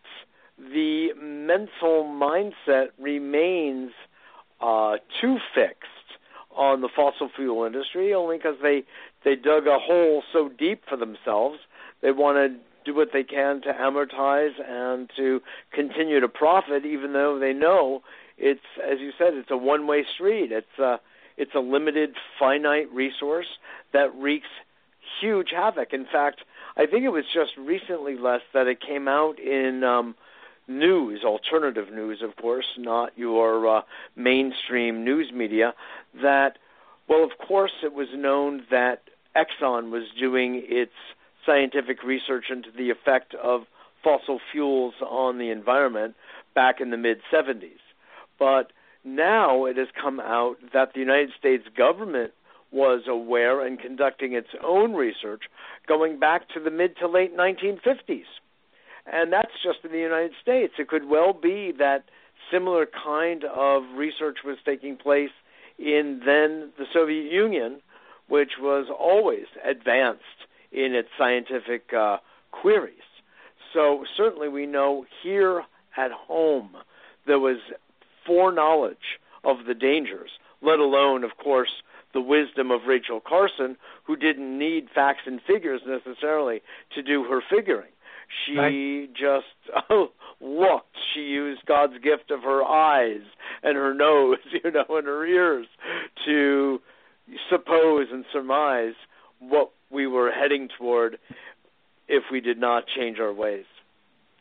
[0.58, 3.92] the mental mindset remains
[4.62, 5.90] uh, too fixed
[6.56, 8.84] on the fossil fuel industry only because they
[9.24, 11.60] they dug a hole so deep for themselves
[12.02, 15.42] they want to do what they can to amortize and to
[15.74, 18.02] continue to profit, even though they know
[18.38, 20.52] it's, as you said, it's a one-way street.
[20.52, 21.00] It's a
[21.38, 23.48] it's a limited, finite resource
[23.92, 24.48] that wreaks
[25.20, 25.92] huge havoc.
[25.92, 26.40] In fact,
[26.78, 30.16] I think it was just recently, Les, that it came out in um,
[30.68, 33.82] news, alternative news, of course, not your uh,
[34.16, 35.74] mainstream news media,
[36.22, 36.58] that,
[37.08, 39.04] well, of course, it was known that
[39.36, 40.92] Exxon was doing its
[41.46, 43.64] scientific research into the effect of
[44.04, 46.16] fossil fuels on the environment
[46.54, 47.80] back in the mid 70s.
[48.38, 48.72] But
[49.04, 52.34] now it has come out that the United States government
[52.76, 55.44] was aware and conducting its own research
[55.88, 58.26] going back to the mid to late 1950s.
[59.12, 60.74] And that's just in the United States.
[60.78, 62.04] It could well be that
[62.52, 65.30] similar kind of research was taking place
[65.80, 67.80] in then the Soviet Union,
[68.28, 70.24] which was always advanced
[70.72, 72.18] in its scientific uh,
[72.52, 72.94] queries.
[73.74, 75.64] So certainly we know here
[75.96, 76.76] at home
[77.26, 77.58] there was
[78.26, 81.72] foreknowledge of the dangers, let alone, of course,
[82.16, 83.76] the wisdom of Rachel Carson,
[84.06, 86.62] who didn't need facts and figures necessarily
[86.96, 87.92] to do her figuring.
[88.46, 89.14] She right.
[89.14, 89.46] just
[89.92, 90.08] oh,
[90.42, 90.96] looked.
[91.14, 93.22] She used God's gift of her eyes
[93.62, 95.68] and her nose, you know, and her ears
[96.26, 96.80] to
[97.50, 98.94] suppose and surmise
[99.40, 101.18] what we were heading toward
[102.08, 103.66] if we did not change our ways.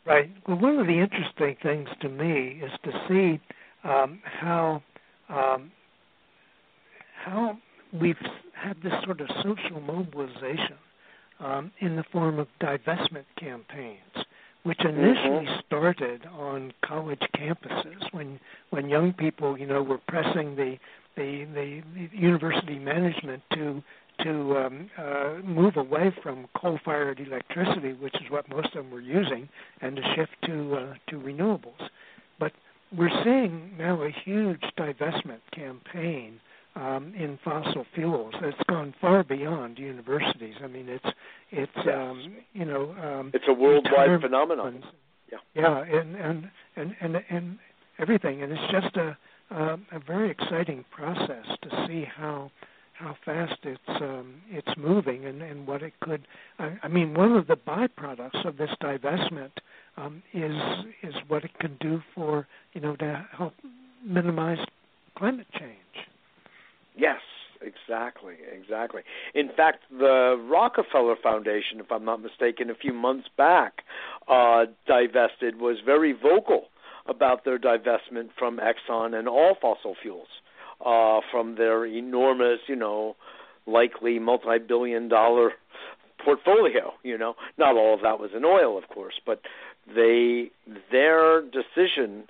[0.06, 0.30] Right.
[0.46, 3.40] Well, one of the interesting things to me is to see
[3.88, 4.82] um, how
[5.28, 5.72] um,
[7.24, 7.58] how
[8.00, 8.16] we've
[8.54, 10.76] had this sort of social mobilization
[11.40, 13.98] um, in the form of divestment campaigns,
[14.62, 15.60] which initially mm-hmm.
[15.66, 18.38] started on college campuses when
[18.70, 20.76] when young people, you know, were pressing the
[21.16, 23.82] the, the, the university management to
[24.22, 29.00] to um, uh, move away from coal-fired electricity, which is what most of them were
[29.00, 29.48] using,
[29.80, 31.88] and to shift to uh, to renewables.
[32.38, 32.52] But
[32.96, 36.40] we're seeing now a huge divestment campaign
[36.76, 38.34] um, in fossil fuels.
[38.42, 40.54] It's gone far beyond universities.
[40.62, 41.06] I mean, it's
[41.50, 41.94] it's yes.
[41.94, 44.82] um, you know um, it's a worldwide phenomenon.
[45.30, 47.58] Yeah, yeah, and and and and and
[47.98, 49.16] everything, and it's just a
[49.50, 52.50] a, a very exciting process to see how
[52.94, 56.26] how fast it's um, it's moving and, and what it could.
[56.58, 59.50] I, I mean, one of the byproducts of this divestment
[59.96, 60.56] um, is
[61.02, 63.54] is what it can do for you know to help
[64.04, 64.58] minimize
[65.16, 65.78] climate change.
[66.96, 67.20] Yes,
[67.60, 69.02] exactly, exactly.
[69.34, 73.82] In fact, the Rockefeller Foundation, if I'm not mistaken, a few months back,
[74.28, 76.68] uh, divested was very vocal
[77.06, 80.28] about their divestment from Exxon and all fossil fuels,
[80.84, 83.16] uh, from their enormous, you know,
[83.66, 85.52] likely multi-billion-dollar
[86.24, 86.94] portfolio.
[87.02, 89.42] You know, not all of that was in oil, of course, but
[89.86, 90.50] they
[90.90, 92.24] their decision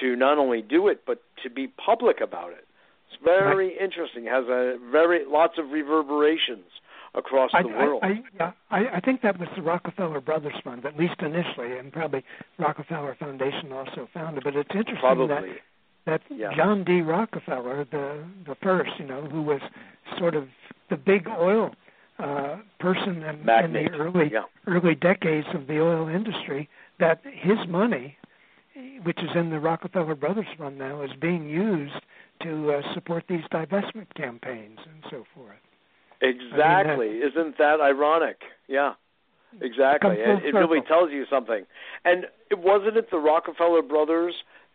[0.00, 2.67] to not only do it but to be public about it.
[3.10, 3.80] It's very right.
[3.80, 4.26] interesting.
[4.26, 6.66] It has a very lots of reverberations
[7.14, 8.02] across I, the world.
[8.02, 11.78] I, I, yeah, I, I think that was the Rockefeller Brothers Fund, at least initially,
[11.78, 12.22] and probably
[12.58, 14.44] Rockefeller Foundation also founded.
[14.44, 15.28] But it's interesting probably.
[15.28, 15.42] that
[16.06, 16.54] that yeah.
[16.56, 17.00] John D.
[17.00, 19.60] Rockefeller, the the first, you know, who was
[20.18, 20.48] sort of
[20.90, 21.74] the big oil
[22.18, 24.42] uh, person in, in the early yeah.
[24.66, 26.68] early decades of the oil industry,
[26.98, 28.16] that his money,
[29.02, 31.94] which is in the Rockefeller Brothers Fund now, is being used
[32.42, 35.56] to uh, support these divestment campaigns and so forth.
[36.20, 37.08] Exactly.
[37.08, 38.38] I mean, Isn't that ironic?
[38.66, 38.94] Yeah.
[39.60, 40.16] Exactly.
[40.18, 41.64] It, it really tells you something.
[42.04, 44.34] And it wasn't it the Rockefeller brothers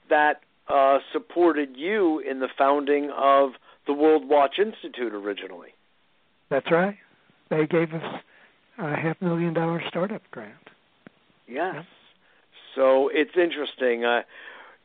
[0.10, 3.52] that uh, supported you in the founding of
[3.86, 5.70] the Worldwatch Institute originally.
[6.50, 6.98] That's right.
[7.50, 8.22] They gave us
[8.78, 10.54] a half million dollar startup grant.
[11.48, 11.86] Yes.
[12.76, 14.22] So it's interesting, uh,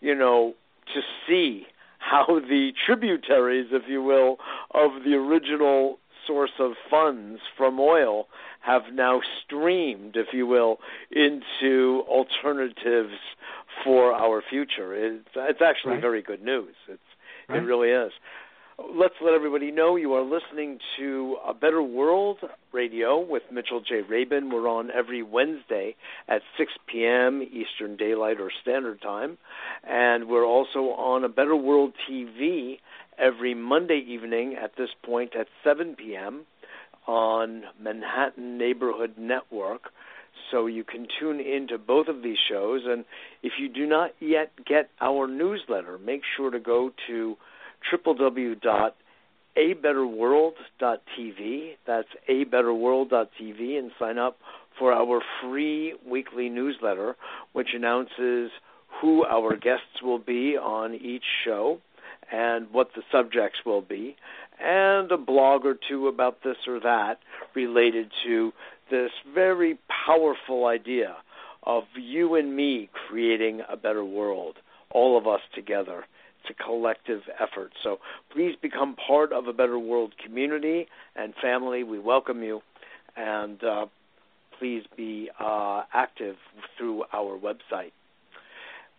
[0.00, 0.55] you know,
[0.94, 1.66] to see
[2.11, 4.36] how the tributaries, if you will,
[4.72, 8.28] of the original source of funds from oil
[8.61, 10.78] have now streamed, if you will,
[11.11, 13.14] into alternatives
[13.84, 14.94] for our future.
[14.94, 16.00] It's, it's actually right.
[16.00, 16.74] very good news.
[16.88, 17.00] It's,
[17.48, 17.62] right.
[17.62, 18.12] It really is.
[18.79, 22.39] Let's let everybody know you are listening to A Better World
[22.72, 24.03] Radio with Mitchell J.
[24.09, 24.51] Rabin.
[24.51, 25.97] We're on every Wednesday
[26.29, 27.43] at 6 p.m.
[27.43, 29.37] Eastern Daylight or Standard Time.
[29.83, 32.79] And we're also on A Better World TV
[33.18, 36.47] every Monday evening at this point at 7 p.m.
[37.09, 39.91] on Manhattan Neighborhood Network.
[40.53, 42.83] So you can tune into both of these shows.
[42.87, 43.05] And
[43.43, 47.37] if you do not yet get our newsletter, make sure to go to
[47.93, 48.93] www.abew.org
[49.59, 51.72] abetterworld.tv.
[51.87, 54.37] That's abetterworld.tv and sign up
[54.79, 57.16] for our free weekly newsletter,
[57.53, 58.53] which announces
[59.01, 61.81] who our guests will be on each show
[62.31, 64.14] and what the subjects will be,
[64.61, 67.18] and a blog or two about this or that
[67.55, 68.53] related to
[68.91, 71.16] this very powerful idea
[71.62, 74.57] of you and me creating a better world,
[74.91, 76.05] all of us together.
[76.41, 77.72] It's a collective effort.
[77.82, 77.99] So
[78.32, 80.86] please become part of a Better World community
[81.16, 81.82] and family.
[81.82, 82.61] We welcome you.
[83.16, 83.86] And uh,
[84.59, 86.36] please be uh, active
[86.76, 87.93] through our website.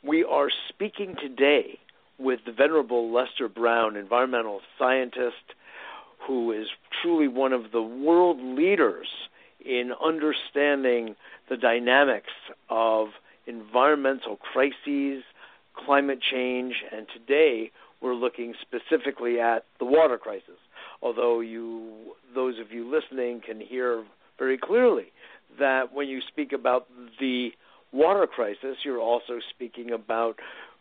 [0.03, 1.79] We are speaking today
[2.17, 5.35] with the Venerable Lester Brown, environmental scientist
[6.27, 6.67] who is
[7.01, 9.07] truly one of the world leaders
[9.65, 11.15] in understanding
[11.49, 12.31] the dynamics
[12.69, 13.07] of
[13.47, 15.23] environmental crises,
[15.85, 17.71] climate change, and today
[18.01, 20.57] we're looking specifically at the water crisis.
[21.01, 24.03] Although you, those of you listening, can hear
[24.37, 25.11] very clearly
[25.59, 26.87] that when you speak about
[27.19, 27.49] the
[27.91, 30.37] water crisis, you're also speaking about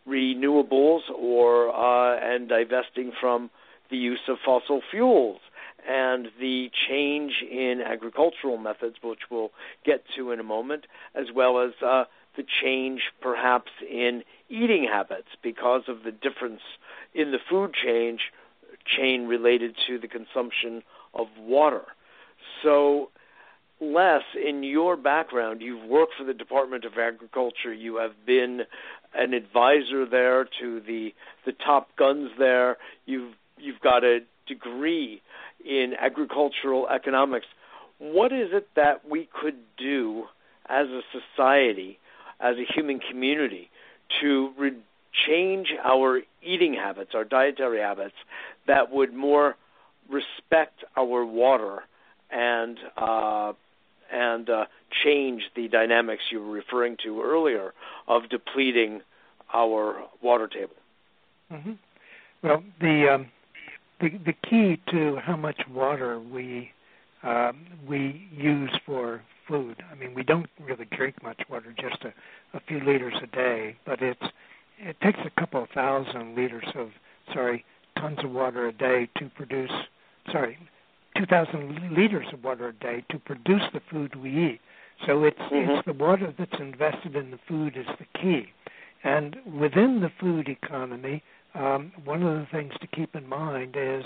[0.07, 3.49] renewables or uh, and divesting from
[3.91, 5.39] the use of fossil fuels
[5.87, 9.51] and the change in agricultural methods, which we'll
[9.85, 10.85] get to in a moment,
[11.15, 12.03] as well as uh,
[12.39, 16.61] the change perhaps in eating habits because of the difference
[17.13, 18.21] in the food change
[18.85, 20.81] chain related to the consumption
[21.13, 21.83] of water.
[22.63, 23.09] So
[23.81, 27.73] Les, in your background, you've worked for the Department of Agriculture.
[27.73, 28.61] You have been
[29.13, 31.13] an advisor there to the
[31.45, 32.77] the top guns there.
[33.05, 35.21] You've you've got a degree
[35.65, 37.47] in agricultural economics.
[37.97, 40.23] What is it that we could do
[40.69, 41.99] as a society,
[42.39, 43.69] as a human community,
[44.21, 44.77] to re-
[45.27, 48.15] change our eating habits, our dietary habits,
[48.67, 49.55] that would more
[50.09, 51.83] respect our water
[52.31, 53.53] and uh,
[54.11, 54.65] and uh,
[55.03, 57.73] change the dynamics you were referring to earlier
[58.07, 59.01] of depleting
[59.53, 60.75] our water table.
[61.51, 61.73] Mm-hmm.
[62.43, 63.27] Well, the, um,
[63.99, 66.71] the the key to how much water we
[67.23, 69.83] um, we use for food.
[69.91, 72.13] I mean, we don't really drink much water, just a,
[72.55, 74.23] a few liters a day, but it's
[74.77, 76.89] it takes a couple of thousand liters of
[77.33, 77.65] sorry
[77.97, 79.71] tons of water a day to produce
[80.31, 80.57] sorry
[81.17, 84.61] 2,000 liters of water a day to produce the food we eat.
[85.05, 85.71] So it's mm-hmm.
[85.71, 88.47] it's the water that's invested in the food is the key.
[89.03, 91.23] And within the food economy,
[91.55, 94.03] um, one of the things to keep in mind is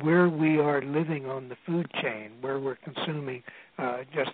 [0.00, 3.42] where we are living on the food chain, where we're consuming
[3.78, 4.30] uh, just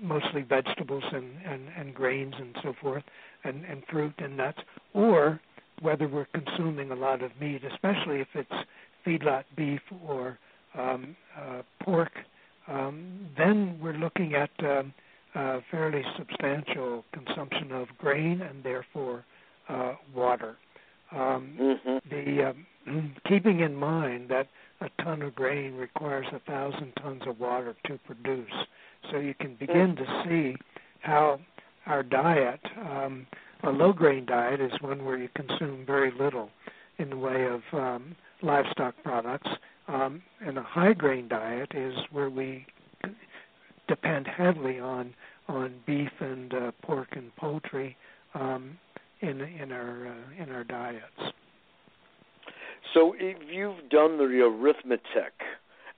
[0.00, 3.04] mostly vegetables and, and, and grains and so forth,
[3.44, 4.58] and, and fruit and nuts,
[4.94, 5.40] or
[5.80, 8.66] whether we're consuming a lot of meat, especially if it's
[9.06, 10.38] feedlot beef or
[10.76, 12.12] um, uh, pork,
[12.68, 14.92] um, then we're looking at um,
[15.34, 19.24] uh, fairly substantial consumption of grain and therefore
[19.68, 20.56] uh, water.
[21.12, 21.98] Um, mm-hmm.
[22.10, 22.54] The
[22.88, 24.48] um, keeping in mind that
[24.80, 28.52] a ton of grain requires a thousand tons of water to produce,
[29.10, 30.56] so you can begin to see
[31.00, 31.40] how
[31.86, 33.26] our diet, um,
[33.62, 36.50] a low grain diet, is one where you consume very little
[36.98, 39.48] in the way of um, livestock products,
[39.88, 42.66] um, and a high grain diet is where we
[43.88, 45.14] depend heavily on
[45.48, 47.96] on beef and uh, pork and poultry
[48.34, 48.76] um,
[49.20, 51.32] in in our uh, in our diets.
[52.94, 55.34] So if you've done the arithmetic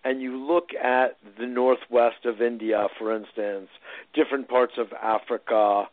[0.05, 3.68] and you look at the northwest of India, for instance,
[4.14, 5.89] different parts of Africa,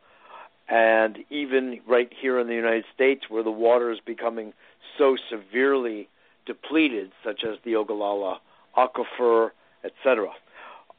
[0.67, 4.53] and even right here in the United States where the water is becoming
[4.97, 6.09] so severely
[6.45, 8.39] depleted, such as the Ogallala
[8.77, 9.51] aquifer,
[9.83, 10.29] etc.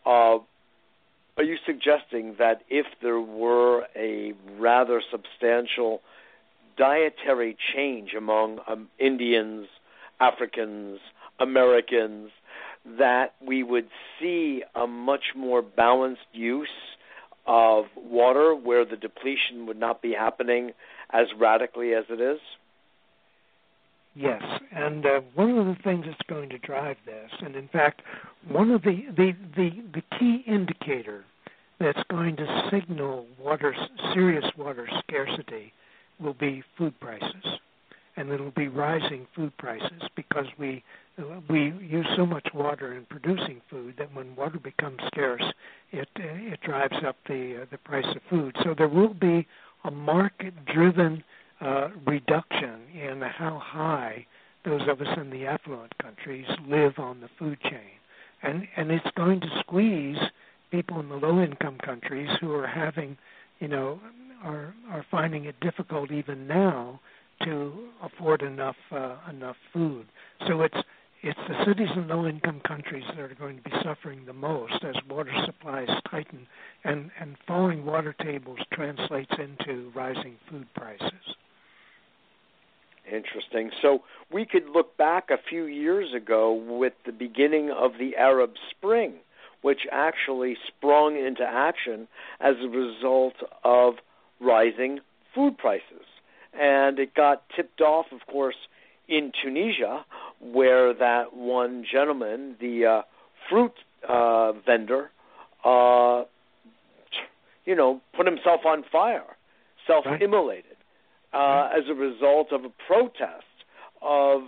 [0.04, 0.38] Uh,
[1.36, 6.00] are you suggesting that if there were a rather substantial
[6.76, 9.66] dietary change among um, Indians,
[10.20, 10.98] Africans,
[11.40, 12.30] Americans,
[12.98, 13.88] that we would
[14.20, 16.68] see a much more balanced use
[17.46, 20.72] of water where the depletion would not be happening
[21.10, 22.40] as radically as it is?
[24.14, 24.42] Yes,
[24.72, 28.00] and uh, one of the things that's going to drive this, and in fact,
[28.48, 31.24] one of the the the, the key indicator
[31.78, 33.76] that's going to signal water
[34.14, 35.70] serious water scarcity
[36.18, 37.44] will be food prices,
[38.16, 40.82] and it'll be rising food prices because we
[41.48, 45.44] we use so much water in producing food that when water becomes scarce,
[45.92, 48.56] it it drives up the uh, the price of food.
[48.62, 49.46] So there will be
[49.84, 51.22] a market driven
[51.60, 54.26] uh, reduction in how high
[54.64, 57.96] those of us in the affluent countries live on the food chain,
[58.42, 60.18] and and it's going to squeeze
[60.70, 63.16] people in the low income countries who are having,
[63.60, 64.00] you know,
[64.42, 67.00] are are finding it difficult even now
[67.44, 67.72] to
[68.02, 70.06] afford enough uh, enough food.
[70.46, 70.76] So it's
[71.22, 74.84] it's the cities in low income countries that are going to be suffering the most
[74.84, 76.46] as water supplies tighten
[76.84, 81.34] and, and falling water tables translates into rising food prices.
[83.10, 83.70] Interesting.
[83.82, 84.00] So
[84.32, 89.14] we could look back a few years ago with the beginning of the Arab Spring,
[89.62, 92.08] which actually sprung into action
[92.40, 93.34] as a result
[93.64, 93.94] of
[94.40, 95.00] rising
[95.34, 96.04] food prices.
[96.58, 98.56] And it got tipped off, of course,
[99.08, 100.04] in Tunisia,
[100.40, 103.02] where that one gentleman, the uh,
[103.48, 103.72] fruit
[104.08, 105.10] uh, vendor,
[105.64, 106.24] uh,
[107.64, 109.36] you know, put himself on fire,
[109.86, 110.76] self-immolated,
[111.32, 113.44] uh, as a result of a protest
[114.02, 114.42] of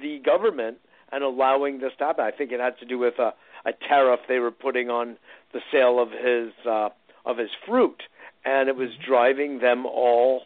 [0.00, 0.78] the government
[1.12, 2.24] and allowing this to happen.
[2.24, 3.34] I think it had to do with a,
[3.64, 5.16] a tariff they were putting on
[5.52, 6.88] the sale of his uh,
[7.26, 8.02] of his fruit,
[8.44, 9.10] and it was mm-hmm.
[9.10, 10.42] driving them all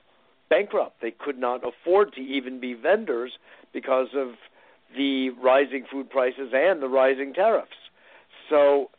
[0.48, 1.00] bankrupt.
[1.00, 3.32] They could not afford to even be vendors
[3.72, 4.34] because of
[4.96, 7.70] the rising food prices and the rising tariffs.
[8.48, 8.90] So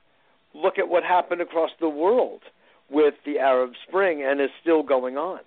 [0.54, 2.42] look at what happened across the world
[2.90, 5.40] with the Arab Spring and is still going on.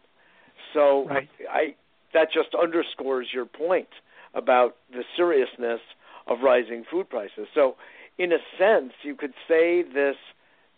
[0.75, 1.29] So right.
[1.51, 1.75] I
[2.15, 3.89] that just underscores your point
[4.35, 5.81] about the seriousness
[6.27, 7.47] of rising food prices.
[7.55, 7.77] So
[8.19, 10.17] in a sense, you could say this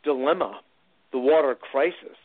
[0.04, 0.60] dilemma,
[1.12, 2.16] the water crisis,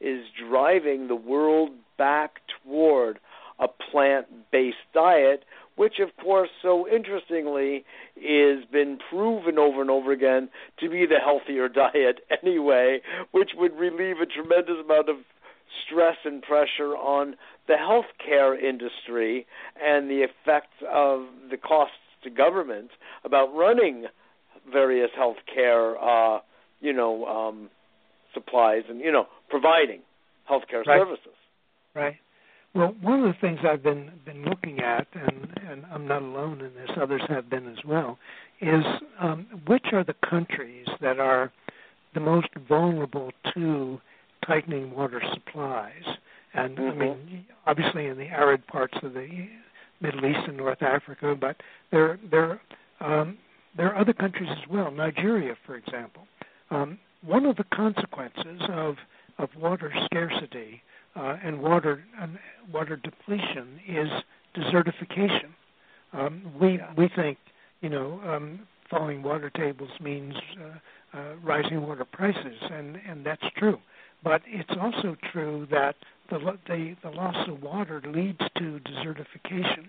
[0.00, 3.18] is driving the world back toward
[3.58, 5.44] a plant-based diet
[5.76, 7.84] which of course so interestingly
[8.16, 10.48] is been proven over and over again
[10.80, 15.16] to be the healthier diet anyway, which would relieve a tremendous amount of
[15.86, 17.36] stress and pressure on
[17.68, 19.46] the healthcare industry
[19.82, 22.90] and the effects of the costs to government
[23.24, 24.06] about running
[24.72, 26.40] various healthcare uh
[26.80, 27.68] you know um
[28.32, 30.00] supplies and you know providing
[30.50, 30.98] healthcare right.
[31.00, 31.34] services
[31.96, 32.16] right
[32.76, 36.60] well, one of the things I've been been looking at, and, and I'm not alone
[36.60, 38.18] in this; others have been as well,
[38.60, 38.84] is
[39.18, 41.50] um, which are the countries that are
[42.12, 43.98] the most vulnerable to
[44.46, 46.02] tightening water supplies.
[46.52, 47.00] And mm-hmm.
[47.00, 49.48] I mean, obviously in the arid parts of the
[50.02, 51.56] Middle East and North Africa, but
[51.90, 52.60] there there
[53.00, 53.38] um,
[53.74, 54.90] there are other countries as well.
[54.90, 56.26] Nigeria, for example.
[56.70, 58.96] Um, one of the consequences of
[59.38, 60.82] of water scarcity
[61.16, 62.38] uh, and water and
[62.72, 64.08] water depletion is
[64.54, 65.50] desertification.
[66.12, 67.38] Um, we we think
[67.80, 68.60] you know um,
[68.90, 73.78] falling water tables means uh, uh, rising water prices, and and that's true.
[74.22, 75.96] But it's also true that
[76.30, 79.88] the the, the loss of water leads to desertification,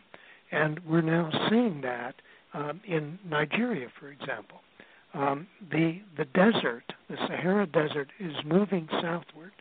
[0.51, 2.15] and we're now seeing that
[2.53, 4.61] um, in Nigeria, for example.
[5.13, 9.51] Um, the the desert, the Sahara Desert, is moving southward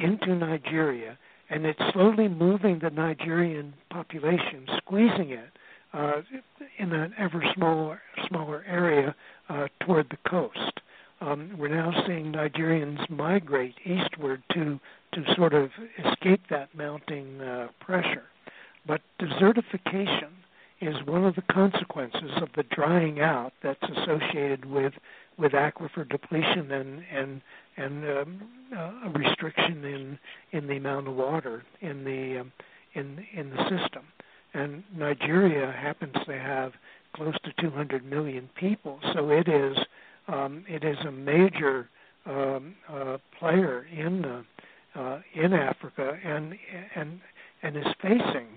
[0.00, 5.50] into Nigeria, and it's slowly moving the Nigerian population, squeezing it
[5.92, 6.22] uh,
[6.78, 9.14] in an ever smaller smaller area
[9.48, 10.80] uh, toward the coast.
[11.20, 14.78] Um, we're now seeing Nigerians migrate eastward to
[15.12, 18.24] to sort of escape that mounting uh, pressure.
[18.86, 20.30] But desertification
[20.80, 24.94] is one of the consequences of the drying out that's associated with
[25.40, 27.40] with aquifer depletion and and
[27.76, 28.42] and um,
[28.76, 30.18] uh, a restriction in
[30.52, 32.52] in the amount of water in the um,
[32.94, 34.04] in in the system.
[34.52, 36.72] And Nigeria happens to have
[37.14, 39.76] close to 200 million people, so it is
[40.28, 41.88] um, it is a major
[42.26, 44.42] um, uh, player in uh,
[44.94, 46.54] uh, in Africa and
[46.94, 47.20] and
[47.62, 48.48] and is facing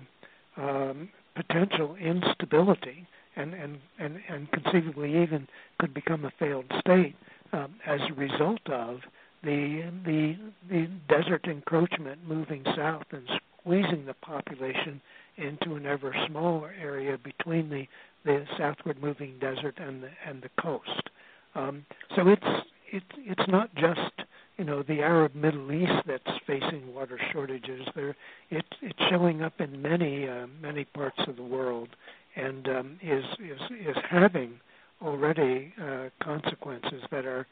[0.57, 5.47] um, potential instability and, and, and, and conceivably even
[5.79, 7.15] could become a failed state
[7.51, 8.99] um, as a result of
[9.43, 10.35] the, the,
[10.69, 13.27] the desert encroachment moving south and
[13.59, 15.01] squeezing the population
[15.37, 17.85] into an ever smaller area between the,
[18.25, 21.09] the southward moving desert and the, and the coast.
[21.55, 24.11] Um, so it's, it's it's not just
[24.57, 27.81] you know the Arab Middle East that's facing water shortages.
[27.95, 28.15] There,
[28.49, 31.89] it, it's showing up in many uh, many parts of the world,
[32.35, 34.59] and um, is is is having
[35.01, 37.45] already uh, consequences that are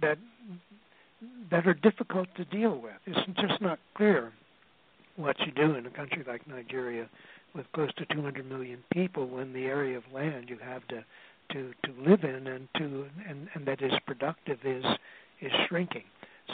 [0.00, 0.18] that
[1.50, 2.94] that are difficult to deal with.
[3.06, 4.32] It's just not clear
[5.16, 7.08] what you do in a country like Nigeria
[7.54, 11.04] with close to 200 million people when the area of land you have to
[11.52, 14.84] to to live in and to and, and that is productive is
[15.40, 16.04] is shrinking.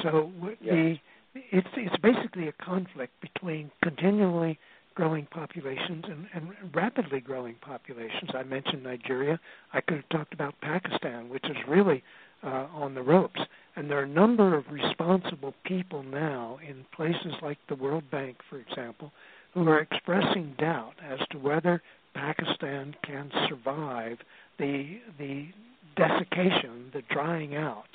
[0.02, 0.30] So
[0.62, 0.96] the
[1.34, 4.58] it's it's basically a conflict between continually
[4.95, 8.30] growing populations and, and rapidly growing populations.
[8.34, 9.38] I mentioned Nigeria.
[9.72, 12.03] I could have talked about Pakistan, which is really
[12.43, 13.40] uh, on the ropes.
[13.76, 18.36] And there are a number of responsible people now in places like the World Bank,
[18.51, 19.12] for example,
[19.55, 21.82] who are expressing doubt as to whether
[22.14, 24.18] Pakistan can survive
[24.59, 25.49] the the
[25.97, 27.88] desiccation, the drying out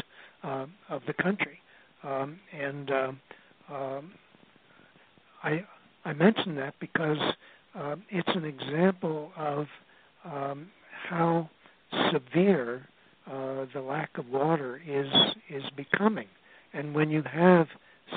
[0.43, 1.59] uh, of the country.
[2.03, 3.11] Um, and uh,
[3.73, 4.11] um,
[5.43, 5.63] I
[6.07, 7.17] I mention that because
[7.75, 9.65] uh, it's an example of
[10.23, 10.69] um,
[11.09, 11.49] how
[12.13, 12.87] severe
[13.29, 15.07] uh, the lack of water is
[15.49, 16.27] is becoming.
[16.71, 17.67] And when you have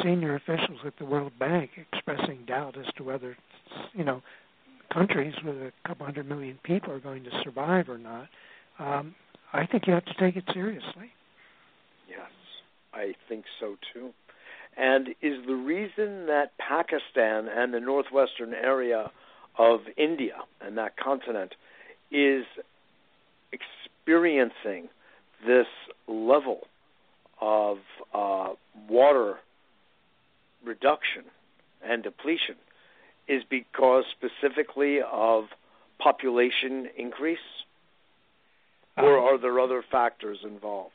[0.04, 3.36] senior officials at the World Bank expressing doubt as to whether
[3.92, 4.22] you know
[4.92, 8.28] countries with a couple hundred million people are going to survive or not,
[8.78, 9.16] um,
[9.52, 11.10] I think you have to take it seriously.
[12.08, 12.30] Yes,
[12.94, 14.10] I think so too.
[14.76, 19.10] And is the reason that Pakistan and the northwestern area
[19.58, 21.54] of India and that continent
[22.10, 22.44] is
[23.52, 24.88] experiencing
[25.46, 25.66] this
[26.06, 26.60] level
[27.40, 27.78] of
[28.14, 28.50] uh,
[28.88, 29.36] water
[30.64, 31.24] reduction
[31.82, 32.56] and depletion
[33.28, 35.44] is because specifically of
[35.98, 37.38] population increase,
[38.96, 40.92] or um, are there other factors involved?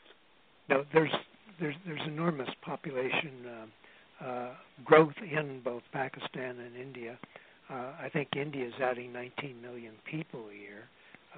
[0.68, 1.12] No, there's
[1.60, 4.50] there's there's enormous population uh, uh,
[4.84, 7.18] growth in both Pakistan and India.
[7.68, 10.88] Uh, I think India is adding 19 million people a year.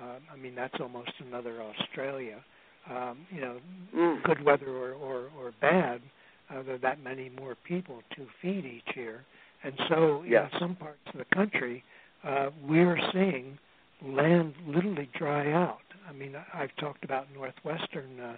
[0.00, 2.42] Uh, I mean that's almost another Australia.
[2.90, 3.58] Um, you know,
[3.94, 4.22] mm.
[4.22, 6.00] good weather or, or, or bad,
[6.48, 9.24] uh, there are that many more people to feed each year.
[9.62, 10.48] And so, yes.
[10.52, 11.84] in some parts of the country,
[12.24, 13.58] uh, we're seeing
[14.02, 15.80] land literally dry out.
[16.08, 18.36] I mean, I've talked about northwestern uh,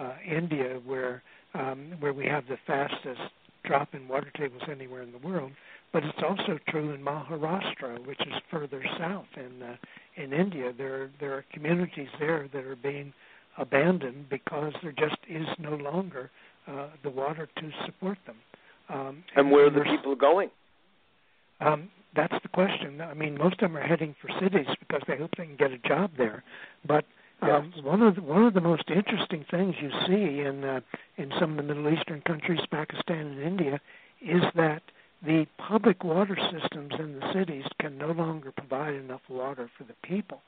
[0.00, 1.22] uh, India, where
[1.54, 3.20] um, where we have the fastest
[3.64, 5.52] drop in water tables anywhere in the world,
[5.92, 9.76] but it's also true in Maharashtra, which is further south in uh,
[10.16, 10.72] in India.
[10.76, 13.12] There there are communities there that are being
[13.58, 16.30] abandoned because there just is no longer
[16.66, 18.36] uh, the water to support them.
[18.88, 20.50] Um, and, and where are the people going?
[21.60, 23.00] Um, that's the question.
[23.00, 25.70] I mean, most of them are heading for cities because they hope they can get
[25.70, 26.42] a job there.
[26.86, 27.04] But
[27.42, 30.80] um, one of the, one of the most interesting things you see in uh,
[31.16, 33.80] in some of the Middle Eastern countries, Pakistan and India,
[34.20, 34.82] is that
[35.24, 39.94] the public water systems in the cities can no longer provide enough water for the
[40.02, 40.40] people.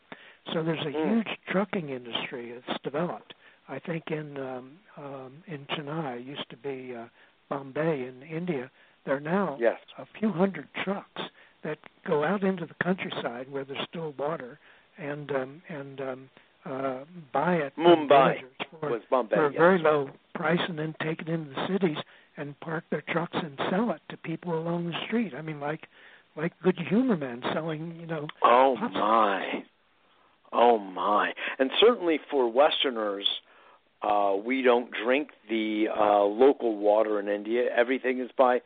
[0.52, 1.14] So there's a mm.
[1.14, 3.34] huge trucking industry that's developed.
[3.68, 7.06] I think in um, um, in Chennai, used to be uh,
[7.48, 8.70] Bombay in India.
[9.04, 9.78] There are now yes.
[9.98, 11.22] a few hundred trucks
[11.64, 14.58] that go out into the countryside where there's still water
[14.98, 16.30] and um, and um,
[16.64, 17.00] uh,
[17.32, 18.36] buy it Mumbai
[18.80, 19.58] for, was Bombay, for a yes.
[19.58, 21.96] very low price and then take it into the cities
[22.36, 25.34] and park their trucks and sell it to people along the street.
[25.36, 25.88] I mean, like
[26.36, 28.26] like good humor men selling, you know.
[28.42, 29.64] Oh my,
[30.52, 33.26] oh my, and certainly for Westerners,
[34.02, 37.64] uh, we don't drink the uh, local water in India.
[37.76, 38.60] Everything is by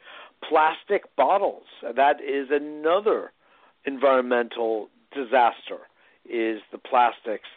[0.49, 1.65] plastic bottles.
[1.97, 3.33] That is another
[3.85, 5.79] environmental disaster.
[6.29, 7.49] Is the plastics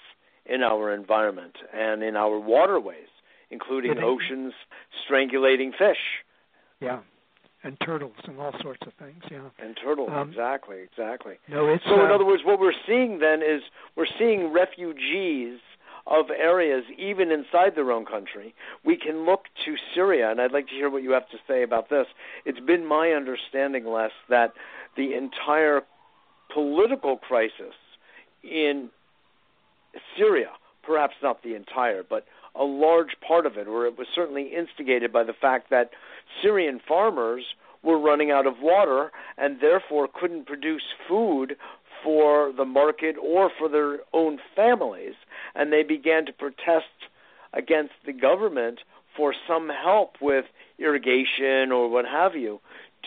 [0.50, 3.08] in our environment and in our waterways,
[3.52, 4.54] including oceans,
[5.08, 5.98] strangulating fish.
[6.80, 7.00] Yeah,
[7.64, 9.22] and turtles and all sorts of things.
[9.30, 10.10] Yeah, and turtles.
[10.14, 11.36] Um, exactly, exactly.
[11.50, 11.94] No, it's so.
[11.96, 13.62] in uh, other words, what we're seeing then is
[13.96, 15.60] we're seeing refugees
[16.08, 18.56] of areas, even inside their own country.
[18.84, 21.62] We can look to Syria, and I'd like to hear what you have to say
[21.64, 22.08] about this.
[22.46, 24.54] It's been my understanding, Les, that
[24.98, 25.82] the entire
[26.52, 27.76] political crisis
[28.44, 28.90] in
[30.18, 30.52] Syria,
[30.84, 32.26] perhaps not the entire, but
[32.56, 35.92] a large part of it, or it was certainly instigated by the fact that
[36.42, 37.44] Syrian farmers
[37.84, 41.56] were running out of water and therefore couldn't produce food
[42.04, 45.14] for the market or for their own families,
[45.56, 46.86] and they began to protest
[47.54, 48.80] against the government
[49.16, 50.46] for some help with
[50.78, 52.60] irrigation or what have you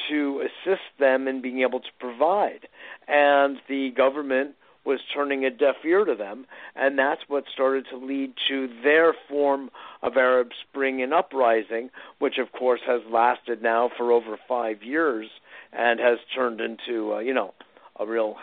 [0.09, 2.67] to assist them in being able to provide.
[3.09, 4.55] And the government
[4.85, 9.15] was turning a deaf ear to them, and that's what started to lead to their
[9.29, 9.71] form
[10.03, 15.29] of Arab Spring and uprising, which of course has lasted now for over five years
[15.73, 17.55] and has turned into, uh, you know,
[17.99, 18.37] a real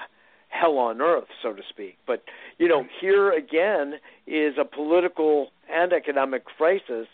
[0.50, 1.98] hell on earth, so to speak.
[2.08, 2.24] But
[2.58, 3.96] you know, here again
[4.28, 7.08] is a political and economic crisis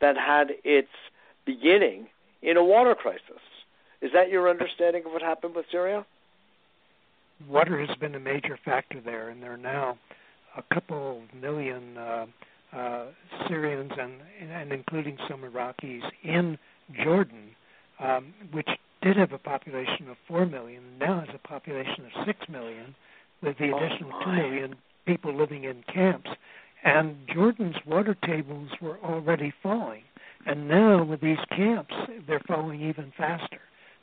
[0.00, 0.88] that had its
[1.44, 2.06] beginning
[2.42, 3.42] in a water crisis.
[4.00, 6.06] Is that your understanding of what happened with Syria?
[7.46, 9.98] Water has been a major factor there, and there are now
[10.56, 12.26] a couple million uh,
[12.76, 13.06] uh,
[13.48, 14.14] Syrians and,
[14.52, 16.58] and including some Iraqis in
[17.02, 17.50] Jordan,
[18.00, 18.68] um, which
[19.02, 22.94] did have a population of four million, now has a population of six million,
[23.42, 24.74] with the oh additional two million
[25.06, 26.30] people living in camps.
[26.84, 30.02] And Jordan's water tables were already falling,
[30.46, 31.94] and now with these camps,
[32.26, 33.60] they're falling even faster.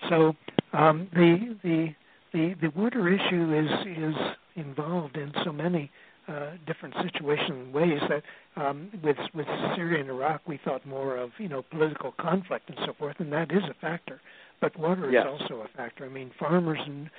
[0.10, 0.36] So
[0.74, 1.96] um, the the
[2.36, 4.16] the the water issue is is
[4.56, 5.90] involved in so many
[6.28, 8.24] uh, different situations and ways that
[8.62, 12.78] um, with with Syria and Iraq we thought more of you know political conflict and
[12.86, 14.20] so forth, and that is a factor.
[14.62, 15.26] But water yes.
[15.26, 16.06] is also a factor.
[16.06, 17.10] I mean, farmers and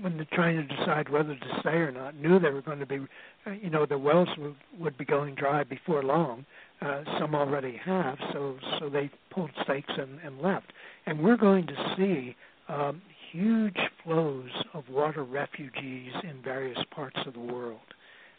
[0.00, 2.86] when they're trying to decide whether to stay or not, knew they were going to
[2.86, 2.98] be,
[3.46, 6.46] uh, you know, the wells would, would be going dry before long.
[6.80, 10.72] Uh, some already have, so so they pulled stakes and, and left.
[11.06, 12.34] And we're going to see
[12.68, 17.80] um, huge flows of water refugees in various parts of the world.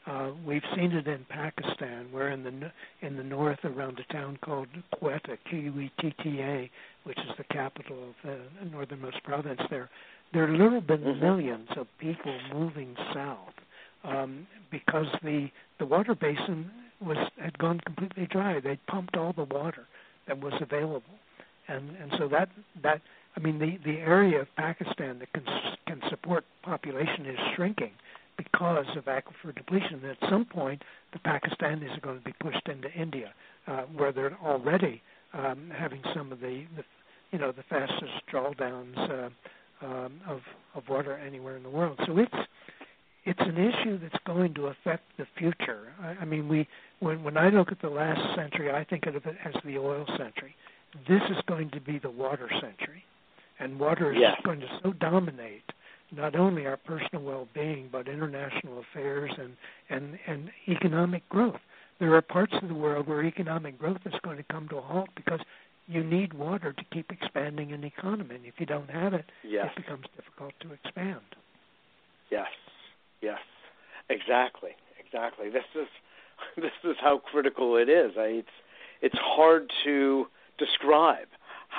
[0.05, 2.71] Uh, we've seen it in Pakistan, where in the
[3.01, 6.69] in the north, around a town called Quetta, Q-U-E-T-T-A,
[7.05, 8.39] which is the capital of the
[8.69, 9.89] northernmost province there,
[10.33, 11.21] there have literally been mm-hmm.
[11.21, 13.53] millions of people moving south
[14.03, 16.69] um, because the the water basin
[16.99, 18.59] was had gone completely dry.
[18.59, 19.85] They'd pumped all the water
[20.27, 21.15] that was available,
[21.69, 22.49] and and so that
[22.81, 23.01] that
[23.35, 25.43] I mean the the area of Pakistan that can
[25.87, 27.91] can support population is shrinking
[28.37, 30.01] because of aquifer depletion.
[30.03, 30.81] And at some point,
[31.11, 33.33] the Pakistanis are going to be pushed into India,
[33.67, 35.01] uh, where they're already
[35.33, 36.83] um, having some of the, the
[37.31, 39.29] you know the fastest drawdowns uh,
[39.85, 40.41] um, of
[40.75, 41.99] of water anywhere in the world.
[42.05, 42.47] So it's
[43.25, 45.93] it's an issue that's going to affect the future.
[46.01, 46.67] I, I mean, we
[46.99, 50.05] when when I look at the last century, I think of it as the oil
[50.17, 50.55] century.
[51.07, 53.03] This is going to be the water century,
[53.63, 54.35] and water is yes.
[54.43, 55.63] going to so dominate
[56.11, 59.53] not only our personal well-being but international affairs and
[59.89, 61.61] and and economic growth.
[61.99, 64.81] There are parts of the world where economic growth is going to come to a
[64.81, 65.39] halt because
[65.87, 68.35] you need water to keep expanding an economy.
[68.35, 69.67] And if you don't have it, yes.
[69.75, 71.21] it becomes difficult to expand.
[72.31, 72.47] Yes,
[73.21, 73.39] yes,
[74.09, 75.49] exactly, exactly.
[75.49, 75.87] This is
[76.57, 78.11] this is how critical it is.
[78.17, 78.55] I, it's
[79.01, 81.27] it's hard to describe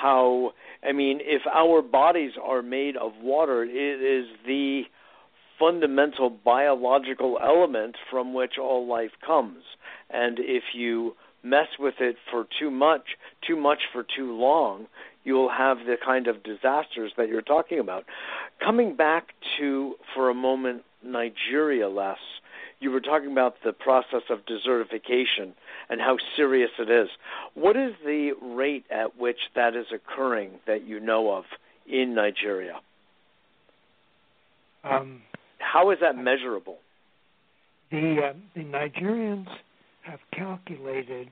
[0.00, 0.52] how.
[0.82, 4.82] I mean, if our bodies are made of water, it is the
[5.58, 9.62] fundamental biological element from which all life comes.
[10.10, 13.02] And if you mess with it for too much,
[13.46, 14.86] too much for too long,
[15.24, 18.04] you'll have the kind of disasters that you're talking about.
[18.62, 19.28] Coming back
[19.58, 22.18] to, for a moment, Nigeria, Les,
[22.84, 25.54] you were talking about the process of desertification
[25.88, 27.08] and how serious it is.
[27.54, 31.44] What is the rate at which that is occurring that you know of
[31.86, 32.80] in Nigeria?
[34.84, 35.22] Um,
[35.58, 36.76] how is that measurable?
[37.90, 39.48] The uh, the Nigerians
[40.02, 41.30] have calculated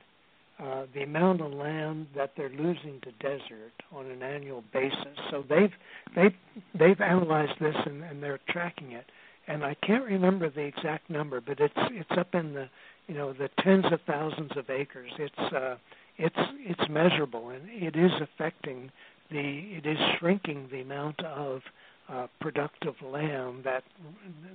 [0.59, 5.17] uh, the amount of land that they're losing to desert on an annual basis.
[5.29, 5.71] So they've
[6.15, 6.33] they've
[6.77, 9.05] they've analyzed this and, and they're tracking it.
[9.47, 12.69] And I can't remember the exact number, but it's it's up in the
[13.07, 15.11] you know the tens of thousands of acres.
[15.19, 15.75] It's uh,
[16.17, 18.91] it's it's measurable and it is affecting
[19.31, 21.61] the it is shrinking the amount of
[22.09, 23.83] uh, productive land that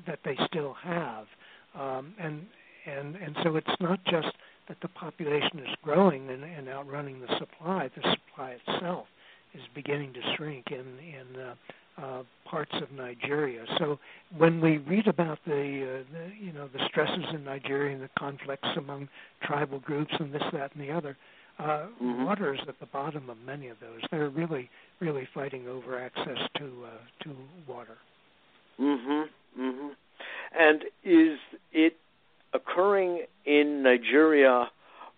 [0.07, 1.26] that they still have.
[1.78, 2.47] Um, and
[2.86, 4.28] and and so it's not just
[4.68, 7.91] that the population is growing and, and outrunning the supply.
[7.95, 9.07] The supply itself
[9.55, 11.55] is beginning to shrink in in uh,
[12.03, 13.64] uh, parts of Nigeria.
[13.78, 13.99] So
[14.36, 18.11] when we read about the, uh, the you know the stresses in Nigeria and the
[18.18, 19.09] conflicts among
[19.42, 21.16] tribal groups and this that and the other,
[21.59, 21.62] uh,
[22.03, 22.24] mm-hmm.
[22.24, 24.01] water is at the bottom of many of those.
[24.11, 24.70] They're really
[25.01, 27.36] really fighting over access to uh, to
[27.66, 27.99] water.
[28.80, 29.28] Mhm.
[29.59, 29.90] Mhm.
[30.59, 31.38] And is
[31.72, 31.96] it
[32.55, 34.70] occurring in Nigeria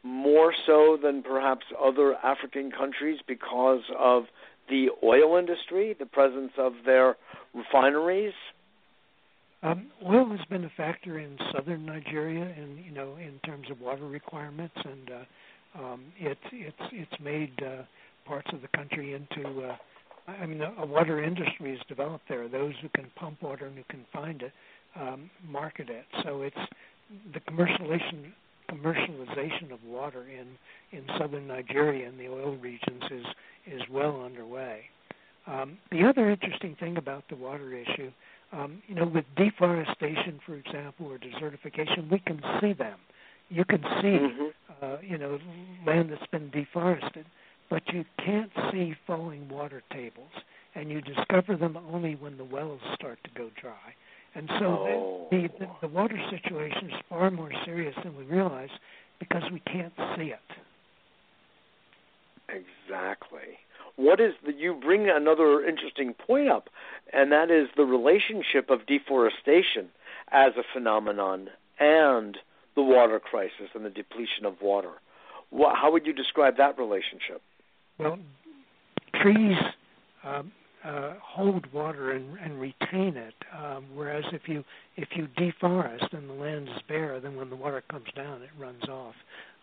[0.02, 4.24] more so than perhaps other African countries because of
[4.70, 7.16] the oil industry, the presence of their
[7.54, 8.32] refineries?
[9.62, 13.80] Um, oil has been a factor in southern Nigeria, and you know, in terms of
[13.80, 17.82] water requirements, and uh, um, it, it's it's made uh,
[18.24, 19.68] parts of the country into.
[19.68, 19.76] Uh,
[20.26, 22.48] I mean, a, water industry is developed there.
[22.48, 24.52] Those who can pump water and who can find it
[24.96, 26.04] um, market it.
[26.24, 26.56] So it's
[27.34, 28.32] the commercialization
[28.70, 30.46] commercialization of water in
[30.96, 33.26] in southern Nigeria and the oil regions is
[33.66, 34.82] is well underway.
[35.46, 38.10] Um, the other interesting thing about the water issue,
[38.52, 42.98] um, you know, with deforestation, for example, or desertification, we can see them.
[43.48, 44.46] You can see, mm-hmm.
[44.84, 45.38] uh, you know,
[45.86, 47.26] land that's been deforested,
[47.68, 50.30] but you can't see falling water tables,
[50.74, 53.94] and you discover them only when the wells start to go dry.
[54.34, 55.28] And so oh.
[55.30, 58.70] the, the the water situation is far more serious than we realize
[59.18, 60.38] because we can't see it.
[62.48, 63.58] Exactly.
[63.96, 66.68] what is the, you bring another interesting point up,
[67.12, 69.88] and that is the relationship of deforestation
[70.32, 72.38] as a phenomenon and
[72.76, 74.92] the water crisis and the depletion of water.
[75.50, 77.42] What, how would you describe that relationship?
[77.98, 78.18] Well,
[79.20, 79.58] trees
[80.24, 80.52] um,
[80.84, 84.64] uh, hold water and, and retain it, um, whereas if you
[84.96, 88.50] if you deforest and the land is bare, then when the water comes down, it
[88.58, 89.14] runs off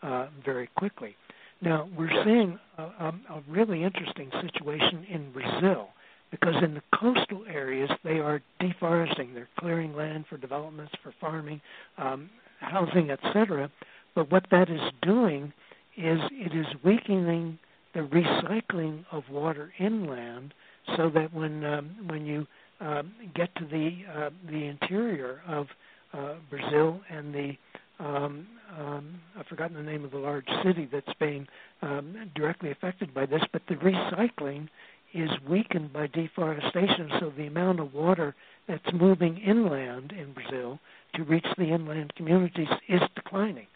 [0.04, 1.16] uh, very quickly.
[1.62, 5.90] Now we're seeing a, a, a really interesting situation in Brazil
[6.30, 11.62] because in the coastal areas they are deforesting, they're clearing land for developments, for farming,
[11.98, 13.72] um, housing, etc.
[14.14, 15.54] But what that is doing
[15.96, 17.58] is it is weakening
[17.94, 20.54] the recycling of water inland,
[20.96, 22.48] so that when um, when you
[22.80, 25.68] um, get to the uh, the interior of
[26.14, 27.58] uh, Brazil and the
[28.00, 31.48] um, um, I've forgotten the name of the large city that's being
[31.82, 34.68] um, directly affected by this, but the recycling
[35.14, 38.36] is weakened by deforestation, so the amount of water
[38.68, 40.80] that's moving inland in Brazil
[41.16, 43.68] to reach the inland communities is declining,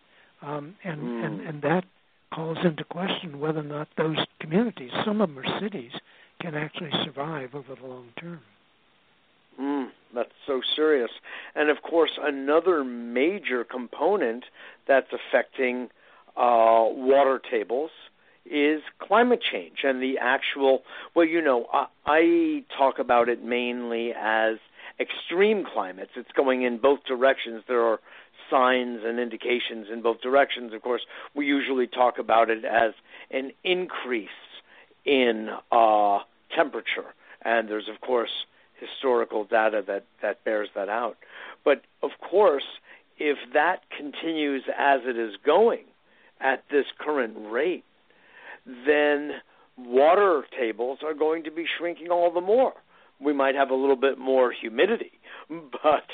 [0.41, 1.25] um, and, mm.
[1.25, 1.83] and and that
[2.33, 5.91] calls into question whether or not those communities, some of them are cities,
[6.41, 8.39] can actually survive over the long term.
[9.59, 11.11] Mm, that's so serious.
[11.55, 14.45] And of course, another major component
[14.87, 15.89] that's affecting
[16.37, 17.91] uh, water tables
[18.45, 20.81] is climate change and the actual,
[21.15, 24.55] well, you know, I, I talk about it mainly as
[24.99, 26.11] extreme climates.
[26.15, 27.63] It's going in both directions.
[27.67, 27.99] There are
[28.49, 30.73] signs and indications in both directions.
[30.73, 31.01] Of course,
[31.35, 32.93] we usually talk about it as
[33.29, 34.29] an increase
[35.05, 36.19] in uh,
[36.55, 38.31] temperature, and there's of course
[38.79, 41.17] historical data that that bears that out.
[41.63, 42.63] But of course,
[43.17, 45.85] if that continues as it is going
[46.39, 47.83] at this current rate,
[48.65, 49.31] then
[49.77, 52.73] water tables are going to be shrinking all the more.
[53.19, 55.11] We might have a little bit more humidity,
[55.49, 56.05] but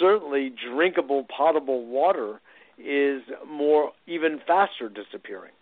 [0.00, 2.40] certainly drinkable potable water
[2.78, 5.52] is more even faster disappearing.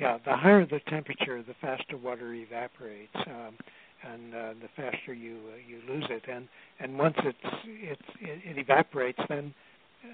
[0.00, 3.54] Yeah, the higher the temperature, the faster water evaporates, um,
[4.04, 6.22] and uh, the faster you uh, you lose it.
[6.30, 6.48] And
[6.80, 9.54] and once it's it's it, it evaporates, then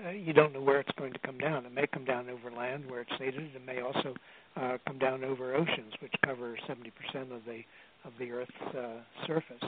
[0.07, 1.66] uh, you don't know where it's going to come down.
[1.66, 3.51] It may come down over land where it's needed.
[3.55, 4.14] It may also
[4.57, 7.62] uh, come down over oceans, which cover 70% of the
[8.05, 9.62] of the Earth's uh, surface.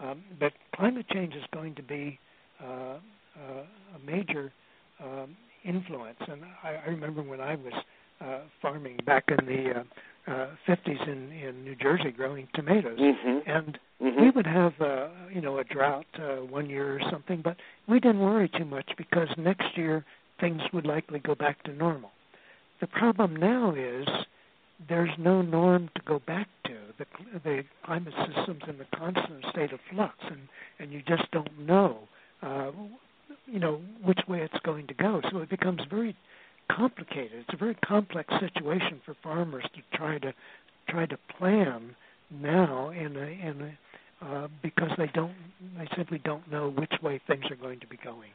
[0.00, 2.18] Um, but climate change is going to be
[2.62, 3.64] uh, uh,
[3.96, 4.52] a major
[5.02, 6.18] um, influence.
[6.28, 7.72] And I, I remember when I was
[8.60, 9.82] farming back in the uh,
[10.26, 13.50] uh, 50s in, in New Jersey, growing tomatoes, mm-hmm.
[13.50, 14.22] and mm-hmm.
[14.22, 17.56] we would have uh, you know a drought uh, one year or something, but
[17.88, 20.04] we didn't worry too much because next year
[20.40, 22.10] things would likely go back to normal.
[22.80, 24.06] The problem now is
[24.88, 26.72] there's no norm to go back to.
[26.98, 27.06] The,
[27.44, 30.48] the climate system's in a constant state of flux, and
[30.78, 31.98] and you just don't know,
[32.42, 32.70] uh,
[33.46, 35.20] you know, which way it's going to go.
[35.30, 36.16] So it becomes very
[36.70, 37.32] complicated.
[37.40, 40.32] It's a very complex situation for farmers to try to
[40.88, 41.94] try to plan
[42.30, 45.34] now in a, in a, uh, because they don't
[45.78, 48.30] they simply don't know which way things are going to be going.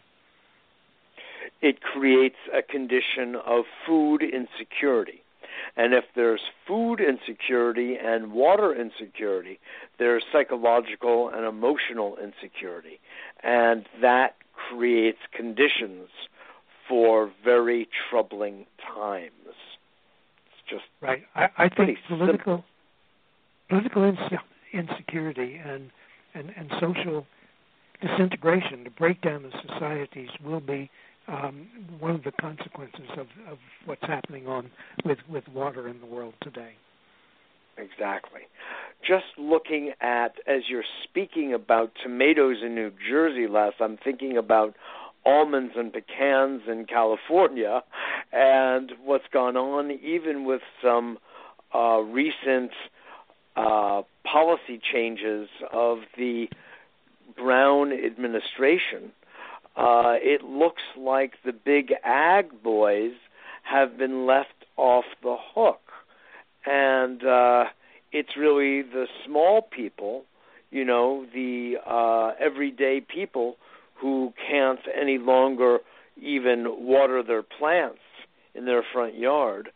[1.61, 5.21] It creates a condition of food insecurity.
[5.75, 9.59] And if there's food insecurity and water insecurity,
[9.97, 12.99] there's psychological and emotional insecurity.
[13.43, 14.35] And that
[14.69, 16.09] creates conditions
[16.87, 18.65] for very troubling
[18.95, 19.31] times.
[19.47, 21.23] It's just right.
[21.35, 22.63] I, I think political
[23.69, 24.39] political inse-
[24.73, 25.89] insecurity and,
[26.33, 27.25] and and social
[28.01, 30.89] disintegration, the breakdown of societies, will be
[31.27, 31.67] um,
[31.99, 34.69] one of the consequences of, of what's happening on
[35.05, 36.73] with with water in the world today.
[37.77, 38.41] Exactly.
[39.07, 44.73] Just looking at as you're speaking about tomatoes in New Jersey, Les, I'm thinking about
[45.27, 47.83] almonds and pecans in California,
[48.31, 51.17] and what's gone on, even with some
[51.75, 52.71] uh, recent
[53.57, 56.47] uh, policy changes of the
[57.35, 59.11] Brown administration.
[59.75, 63.13] Uh, it looks like the big ag boys
[63.63, 65.81] have been left off the hook,
[66.65, 67.65] and uh,
[68.11, 70.23] it's really the small people,
[70.71, 73.57] you know, the uh, everyday people
[73.99, 75.79] who can't any longer
[76.21, 77.99] even water their plants
[78.55, 79.69] in their front yard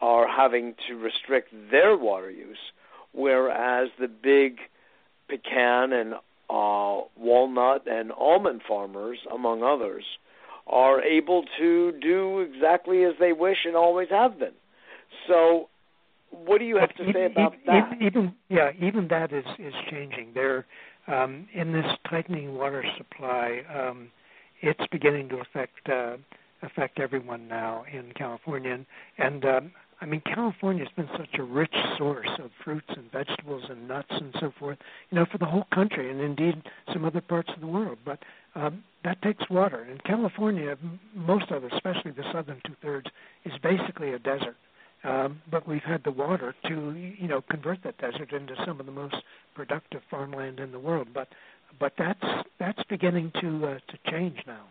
[0.00, 2.58] are having to restrict their water use,
[3.12, 4.58] whereas the big
[5.28, 6.14] pecan and
[6.48, 10.04] uh, walnut and almond farmers, among others,
[10.66, 14.52] are able to do exactly as they wish and always have been.
[15.28, 15.68] So
[16.30, 17.92] what do you have to say about even, that?
[18.00, 20.32] Even yeah, even that is is changing.
[20.34, 20.66] There,
[21.08, 24.08] um, in this tightening water supply, um,
[24.60, 26.16] it's beginning to affect uh,
[26.62, 28.78] affect everyone now in California,
[29.18, 33.64] and, um, I mean, California has been such a rich source of fruits and vegetables
[33.70, 34.78] and nuts and so forth,
[35.10, 37.98] you know, for the whole country and indeed some other parts of the world.
[38.04, 38.18] But
[38.54, 39.86] um, that takes water.
[39.88, 40.76] And California,
[41.14, 43.06] most of it, especially the southern two thirds,
[43.46, 44.56] is basically a desert.
[45.06, 48.86] Um, but we've had the water to, you know, convert that desert into some of
[48.86, 49.16] the most
[49.54, 51.08] productive farmland in the world.
[51.14, 51.28] But,
[51.78, 52.24] but that's
[52.58, 54.64] that's beginning to uh, to change now.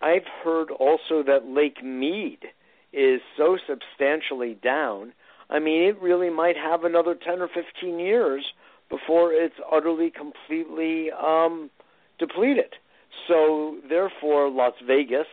[0.00, 2.38] I've heard also that Lake Mead
[2.92, 5.12] is so substantially down.
[5.50, 8.44] I mean, it really might have another 10 or 15 years
[8.90, 11.70] before it's utterly, completely um,
[12.18, 12.74] depleted.
[13.28, 15.26] So, therefore, Las Vegas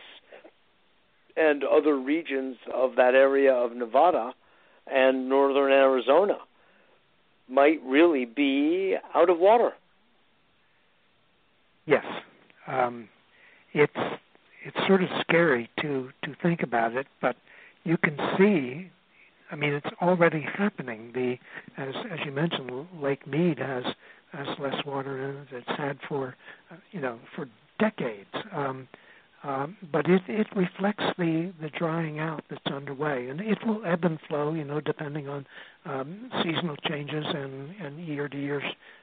[1.36, 4.34] and other regions of that area of Nevada
[4.86, 6.38] and northern Arizona
[7.48, 9.72] might really be out of water.
[11.86, 12.04] Yes,
[12.66, 13.08] um,
[13.72, 13.92] it's
[14.64, 17.36] it's sort of scary to to think about it, but
[17.84, 18.90] you can see
[19.50, 21.10] I mean it's already happening.
[21.14, 21.36] The
[21.76, 22.70] as as you mentioned,
[23.00, 23.84] Lake Mead has
[24.32, 25.48] has less water in it.
[25.50, 26.36] It's had for
[26.70, 28.30] uh, you know for decades.
[28.54, 28.88] Um,
[29.44, 34.04] um, but it, it reflects the, the drying out that's underway, and it will ebb
[34.04, 35.46] and flow, you know, depending on
[35.84, 38.62] um, seasonal changes and, and year to year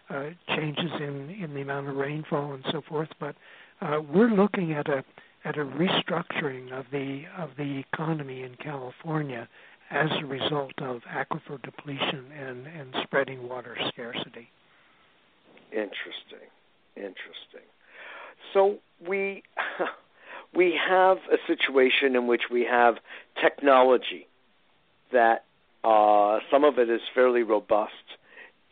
[0.09, 3.09] uh, changes in, in the amount of rainfall and so forth.
[3.19, 3.35] But
[3.81, 5.03] uh, we're looking at a
[5.45, 9.47] at a restructuring of the of the economy in California
[9.91, 14.49] as a result of aquifer depletion and, and spreading water scarcity.
[15.71, 16.47] Interesting,
[16.95, 17.67] interesting.
[18.53, 18.77] So
[19.07, 19.43] we
[20.55, 22.95] we have a situation in which we have
[23.41, 24.27] technology
[25.11, 25.45] that
[25.83, 27.93] uh, some of it is fairly robust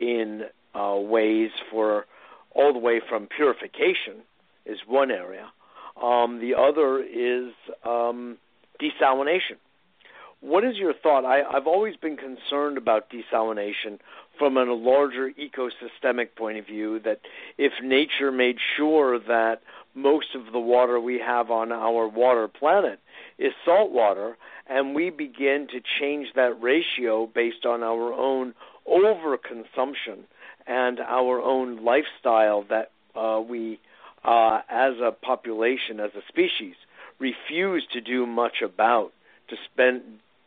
[0.00, 0.42] in
[0.74, 2.06] uh, ways for
[2.54, 4.22] all the way from purification
[4.66, 5.50] is one area
[6.02, 7.52] um, the other is
[7.84, 8.38] um,
[8.80, 9.56] desalination.
[10.40, 11.24] What is your thought?
[11.24, 13.98] I, I've always been concerned about desalination
[14.38, 17.00] from a larger ecosystemic point of view.
[17.00, 17.20] That
[17.56, 19.60] if nature made sure that
[19.94, 23.00] most of the water we have on our water planet
[23.38, 24.36] is salt water,
[24.68, 28.54] and we begin to change that ratio based on our own
[28.86, 30.24] overconsumption
[30.66, 33.80] and our own lifestyle that uh, we
[34.24, 36.74] uh, as a population, as a species,
[37.18, 39.12] refuse to do much about,
[39.48, 40.02] to spend,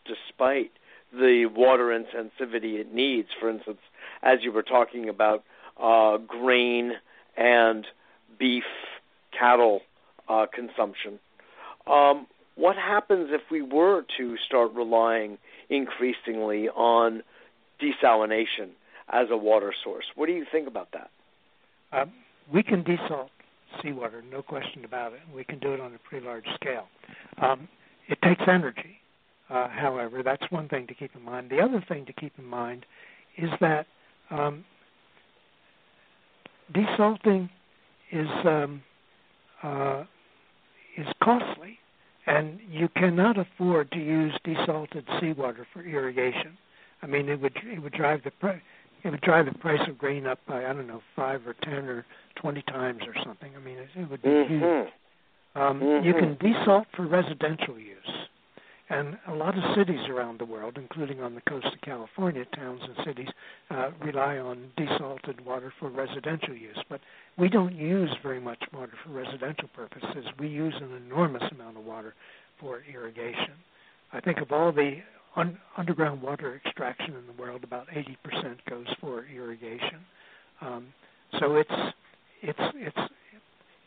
[0.05, 0.71] despite
[1.13, 3.29] the water intensivity it needs.
[3.39, 3.79] For instance,
[4.21, 5.43] as you were talking about
[5.81, 6.93] uh, grain
[7.35, 7.85] and
[8.37, 8.63] beef,
[9.37, 9.81] cattle
[10.29, 11.19] uh, consumption.
[11.87, 15.37] Um, what happens if we were to start relying
[15.69, 17.23] increasingly on
[17.81, 18.69] desalination
[19.09, 20.05] as a water source?
[20.15, 21.09] What do you think about that?
[21.91, 22.11] Um,
[22.53, 23.29] we can desalt
[23.81, 25.21] seawater, no question about it.
[25.33, 26.87] We can do it on a pretty large scale.
[27.41, 27.67] Um,
[28.07, 28.99] it takes energy,
[29.49, 31.49] uh, however, that's one thing to keep in mind.
[31.49, 32.85] The other thing to keep in mind
[33.37, 33.85] is that
[34.29, 34.63] um,
[36.73, 37.49] desalting
[38.11, 38.81] is um,
[39.63, 40.03] uh,
[40.97, 41.79] is costly,
[42.27, 46.57] and you cannot afford to use desalted seawater for irrigation.
[47.01, 48.61] I mean, it would it would drive the price
[49.03, 51.85] it would drive the price of grain up by I don't know five or ten
[51.85, 52.05] or
[52.35, 53.51] twenty times or something.
[53.55, 54.53] I mean, it, it would be mm-hmm.
[54.53, 54.93] huge.
[55.55, 56.05] Um, mm-hmm.
[56.05, 58.27] You can desalt for residential use,
[58.91, 62.81] and a lot of cities around the world, including on the coast of California, towns
[62.83, 63.29] and cities
[63.69, 66.77] uh, rely on desalted water for residential use.
[66.89, 66.99] But
[67.37, 70.25] we don't use very much water for residential purposes.
[70.37, 72.13] We use an enormous amount of water
[72.59, 73.53] for irrigation.
[74.11, 74.97] I think of all the
[75.37, 79.99] un- underground water extraction in the world, about 80% goes for irrigation.
[80.59, 80.87] Um,
[81.39, 81.71] so it's
[82.41, 83.11] it's it's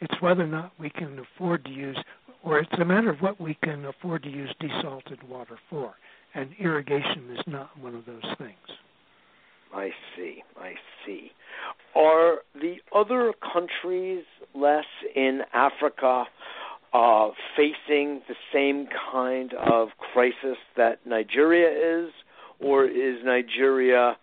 [0.01, 1.97] it's whether or not we can afford to use,
[2.45, 5.95] or it's a matter of what we can afford to use desalted water for,
[6.35, 8.53] and irrigation is not one of those things.
[9.75, 10.43] I see.
[10.57, 10.75] I
[11.05, 11.31] see.
[11.97, 14.25] Are the other countries
[14.55, 14.85] less
[15.17, 16.25] in Africa
[16.93, 22.13] uh, facing the same kind of crisis that Nigeria is,
[22.61, 24.17] or is Nigeria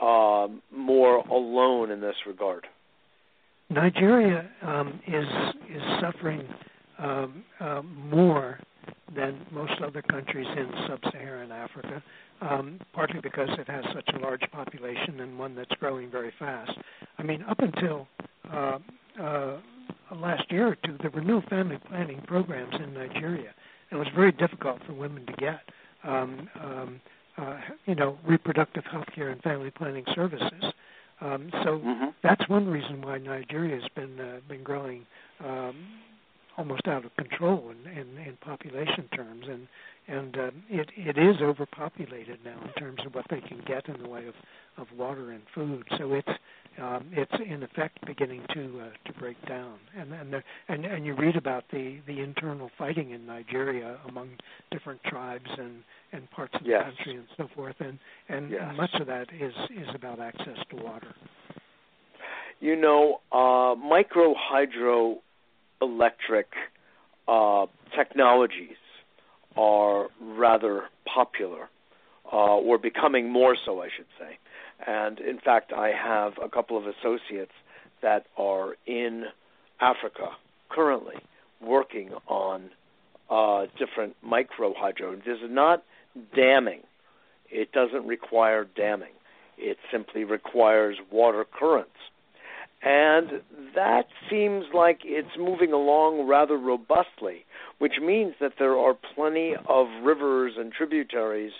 [0.00, 2.66] uh, more alone in this regard?
[3.70, 5.26] Nigeria um, is
[5.74, 6.42] is suffering
[6.98, 8.58] um, uh, more
[9.14, 12.02] than most other countries in sub-Saharan Africa,
[12.40, 16.72] um, partly because it has such a large population and one that's growing very fast.
[17.18, 18.08] I mean, up until
[18.52, 18.78] uh,
[19.20, 19.58] uh,
[20.14, 23.54] last year or two, there were no family planning programs in Nigeria.
[23.90, 25.60] It was very difficult for women to get
[26.04, 27.00] um, um,
[27.38, 30.72] uh, you know, reproductive health care and family planning services.
[31.20, 32.06] Um, so mm-hmm.
[32.22, 35.06] that's one reason why Nigeria has been uh, been growing
[35.44, 35.76] um,
[36.56, 39.66] almost out of control in, in, in population terms, and
[40.08, 44.02] and um, it it is overpopulated now in terms of what they can get in
[44.02, 44.34] the way of
[44.78, 45.84] of water and food.
[45.98, 46.28] So it's
[46.80, 49.74] um, it's in effect beginning to uh, to break down.
[49.98, 54.30] And and, the, and and you read about the the internal fighting in Nigeria among
[54.70, 55.82] different tribes and
[56.12, 56.84] and parts of yes.
[56.84, 57.76] the country and so forth.
[57.80, 57.98] And
[58.28, 58.74] and, yes.
[58.76, 61.14] much of that is is about access to water.
[62.60, 64.34] You know, uh, micro
[65.80, 66.44] hydroelectric
[67.28, 67.66] uh,
[67.96, 68.76] technologies
[69.56, 71.68] are rather popular,
[72.32, 74.38] uh, or becoming more so, I should say.
[74.86, 77.52] And in fact, I have a couple of associates
[78.02, 79.24] that are in
[79.80, 80.30] Africa
[80.68, 81.16] currently
[81.60, 82.70] working on
[83.30, 85.16] uh, different micro hydro.
[85.16, 85.82] This is not
[86.34, 86.80] damming.
[87.50, 89.12] It doesn't require damming.
[89.56, 91.90] It simply requires water currents.
[92.82, 93.42] And
[93.74, 97.44] that seems like it's moving along rather robustly,
[97.78, 101.52] which means that there are plenty of rivers and tributaries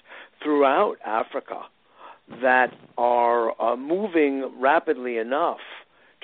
[0.42, 1.62] throughout Africa
[2.42, 5.58] that are uh, moving rapidly enough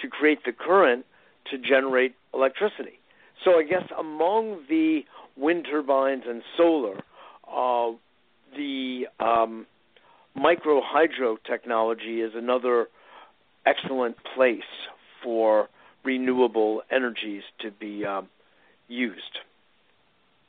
[0.00, 1.04] to create the current
[1.50, 2.98] to generate electricity.
[3.44, 5.00] So I guess among the
[5.36, 6.98] wind turbines and solar,
[7.48, 7.96] uh,
[8.56, 9.66] the um,
[10.34, 12.86] micro hydro technology is another
[13.66, 14.60] excellent place
[15.22, 15.68] for
[16.04, 18.28] renewable energies to be um,
[18.88, 19.38] used.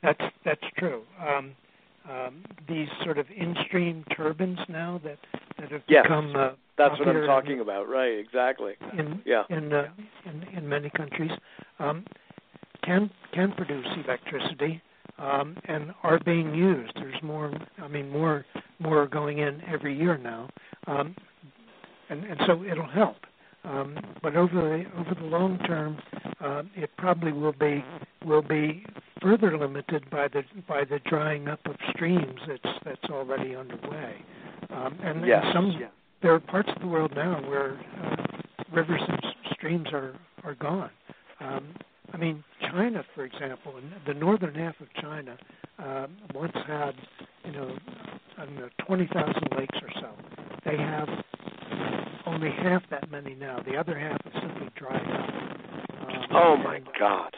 [0.02, 1.04] That's that's true.
[1.20, 1.56] Um,
[2.10, 5.18] um, these sort of in-stream turbines now that
[5.58, 7.88] that have yes, become uh, that's what I'm in, talking about.
[7.88, 8.74] Right, exactly.
[8.98, 9.44] In yeah.
[9.50, 9.88] in uh,
[10.26, 11.32] in, in many countries
[11.80, 12.04] um,
[12.84, 14.82] can can produce electricity
[15.18, 16.92] um, and are being used.
[16.96, 17.54] There's more.
[17.82, 18.46] I mean, more
[18.80, 20.50] more going in every year now,
[20.88, 21.16] um,
[22.10, 23.18] and and so it'll help.
[23.66, 25.98] Um, but over the over the long term,
[26.42, 27.84] uh, it probably will be
[28.26, 28.86] will be
[29.22, 34.16] further limited by the by the drying up of streams that's that's already underway.
[34.70, 35.46] Um, and, yes.
[35.54, 35.88] some yeah.
[36.22, 38.16] there are parts of the world now where uh,
[38.74, 39.22] rivers and
[39.54, 40.90] streams are are gone.
[41.40, 41.76] Um,
[42.14, 45.38] I mean, China, for example, in the northern half of China,
[45.80, 46.94] uh, once had,
[47.46, 47.76] you know,
[48.38, 50.10] I don't know, 20,000 lakes or so.
[50.64, 51.08] They have
[52.26, 53.62] only half that many now.
[53.66, 55.30] The other half is simply dried up.
[56.08, 57.36] Um, oh my and, God,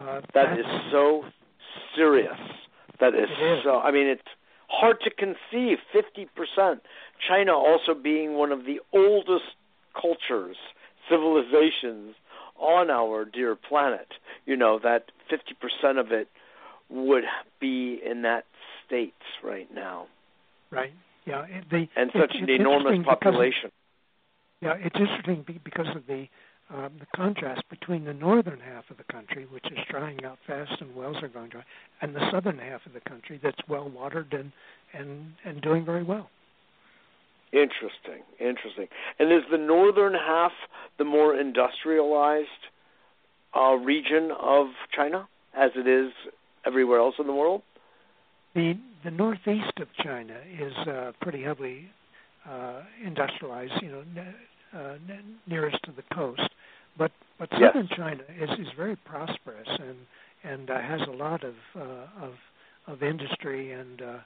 [0.00, 1.24] uh, that is so
[1.96, 2.38] serious.
[3.00, 3.64] That is, is.
[3.64, 3.78] so.
[3.78, 4.22] I mean, it's
[4.68, 5.78] hard to conceive.
[5.92, 6.82] Fifty percent.
[7.28, 9.44] China also being one of the oldest
[10.00, 10.56] cultures,
[11.10, 12.14] civilizations
[12.58, 14.08] on our dear planet.
[14.46, 16.28] You know that fifty percent of it
[16.90, 17.24] would
[17.60, 18.44] be in that
[18.86, 19.14] state
[19.44, 20.06] right now.
[20.70, 20.92] Right.
[21.26, 21.44] Yeah.
[21.44, 23.70] It, and it, such an enormous population.
[24.60, 26.26] Yeah, it's interesting because of the
[26.70, 30.72] um, the contrast between the northern half of the country, which is drying out fast
[30.80, 31.64] and wells are going dry,
[32.02, 34.52] and the southern half of the country that's well watered and
[34.92, 36.28] and and doing very well.
[37.52, 38.88] Interesting, interesting.
[39.18, 40.52] And is the northern half
[40.98, 42.48] the more industrialized
[43.56, 45.26] uh, region of China,
[45.56, 46.12] as it is
[46.66, 47.62] everywhere else in the world?
[48.54, 48.74] The
[49.04, 51.88] the northeast of China is uh, pretty heavily
[52.46, 54.02] uh, industrialized, you know,
[54.74, 54.94] uh,
[55.46, 56.48] nearest to the coast.
[56.96, 57.96] But but southern yes.
[57.98, 59.96] China is is very prosperous and
[60.44, 62.34] and uh, has a lot of uh, of
[62.86, 64.18] of industry and uh,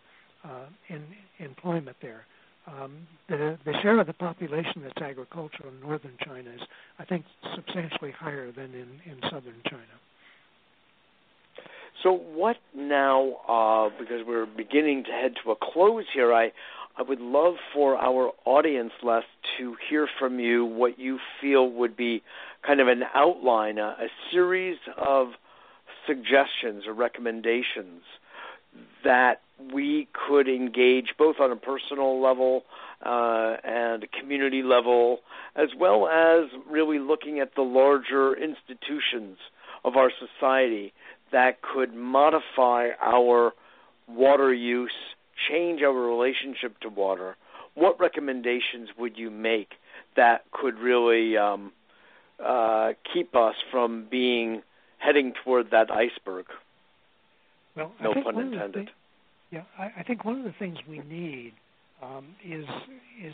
[0.45, 1.03] uh, in
[1.39, 2.25] employment there.
[2.67, 6.61] Um, the the share of the population that's agricultural in northern China is,
[6.99, 7.25] I think,
[7.55, 9.99] substantially higher than in in southern China.
[12.03, 13.37] So what now?
[13.49, 16.53] Uh, because we're beginning to head to a close here, I
[16.97, 19.23] I would love for our audience, Les,
[19.59, 22.23] to hear from you what you feel would be
[22.67, 25.29] kind of an outline, a, a series of
[26.07, 28.03] suggestions or recommendations
[29.05, 29.41] that
[29.73, 32.65] we could engage both on a personal level
[33.05, 35.21] uh, and community level,
[35.57, 39.39] as well as really looking at the larger institutions
[39.85, 40.93] of our society
[41.33, 43.53] that could modify our
[44.07, 44.93] water use
[45.49, 47.37] change our relationship to water,
[47.75, 49.71] what recommendations would you make
[50.17, 51.73] that could really um,
[52.45, 54.63] uh, keep us from being
[54.99, 56.47] heading toward that iceberg?
[57.77, 58.91] Well, no pun intended.
[59.51, 61.55] yeah, I, I, think one of the things we need
[62.03, 62.67] um, is
[63.25, 63.33] is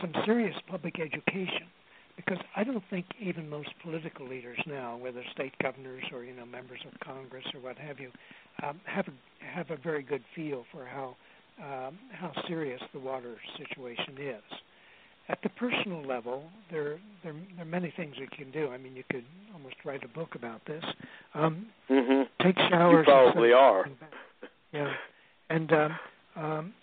[0.00, 1.68] some serious public education
[2.16, 6.46] because I don't think even most political leaders now, whether state governors or you know
[6.46, 8.10] members of Congress or what have you,
[8.62, 11.16] um, have a, have a very good feel for how
[11.60, 14.58] um, how serious the water situation is.
[15.28, 18.68] At the personal level, there, there there are many things we can do.
[18.68, 19.24] I mean, you could
[19.54, 20.84] almost write a book about this.
[21.34, 22.22] Um, mm-hmm.
[22.44, 23.06] Take showers.
[23.06, 23.86] You probably are.
[24.74, 24.90] Yeah,
[25.50, 25.98] and um,
[26.34, 26.74] um,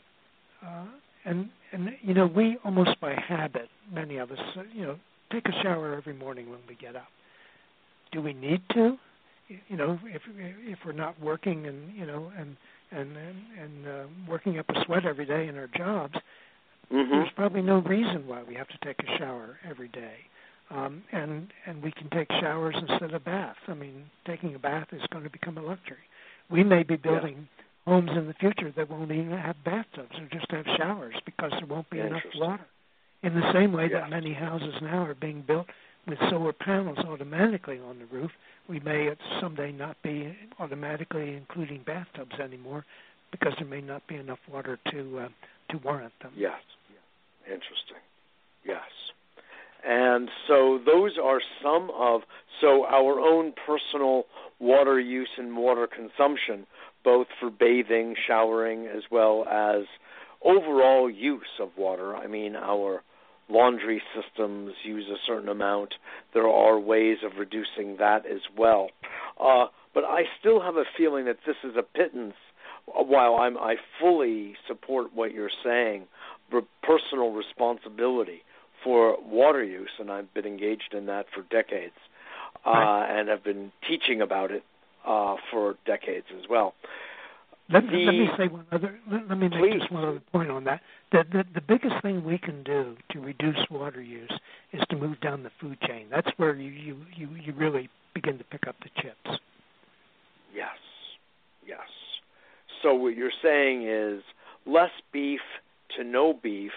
[0.64, 0.86] uh,
[1.26, 4.38] and and you know we almost by habit, many of us,
[4.76, 5.00] you know,
[5.32, 7.08] take a shower every morning when we get up.
[8.12, 8.98] Do we need to?
[9.68, 12.56] You know, if if we're not working and you know and
[12.92, 16.16] and and, and uh, working up a sweat every day in our jobs,
[16.92, 17.12] mm-hmm.
[17.12, 20.18] there's probably no reason why we have to take a shower every day.
[20.72, 23.60] Um, and and we can take showers instead of baths.
[23.68, 25.98] I mean, taking a bath is going to become a luxury.
[26.52, 27.48] We may be building
[27.88, 27.94] yeah.
[27.94, 31.66] homes in the future that won't even have bathtubs or just have showers because there
[31.68, 32.66] won't be enough water.
[33.22, 34.02] In the same way yeah.
[34.02, 35.68] that many houses now are being built
[36.08, 38.32] with solar panels automatically on the roof,
[38.68, 39.10] we may
[39.42, 42.86] someday not be automatically including bathtubs anymore
[43.32, 45.28] because there may not be enough water to uh,
[45.72, 46.32] to warrant them.
[46.36, 46.60] Yes.
[47.46, 47.98] Interesting.
[48.66, 48.82] Yes.
[49.88, 52.22] And so those are some of
[52.62, 54.26] so our own personal
[54.60, 56.68] water use and water consumption,
[57.04, 59.86] both for bathing, showering, as well as
[60.44, 62.16] overall use of water.
[62.16, 63.02] I mean, our
[63.50, 65.96] laundry systems use a certain amount.
[66.34, 68.90] There are ways of reducing that as well.
[69.40, 72.36] Uh, but I still have a feeling that this is a pittance.
[72.86, 76.08] While I'm, I fully support what you're saying,
[76.82, 78.44] personal responsibility
[78.84, 81.94] for water use, and I've been engaged in that for decades,
[82.66, 83.20] uh, right.
[83.20, 84.64] and have been teaching about it
[85.06, 86.74] uh, for decades as well.
[87.72, 89.00] Let, the, let, me say one other.
[89.12, 89.80] Let, let me make please.
[89.80, 90.82] just one other point on that.
[91.12, 94.32] The, the the biggest thing we can do to reduce water use
[94.74, 96.08] is to move down the food chain.
[96.10, 99.40] That's where you you you, you really begin to pick up the chips.
[100.56, 100.78] Yes,
[101.66, 101.80] yes.
[102.82, 104.24] So what you're saying is
[104.66, 105.42] less beef
[105.98, 106.72] to no beef,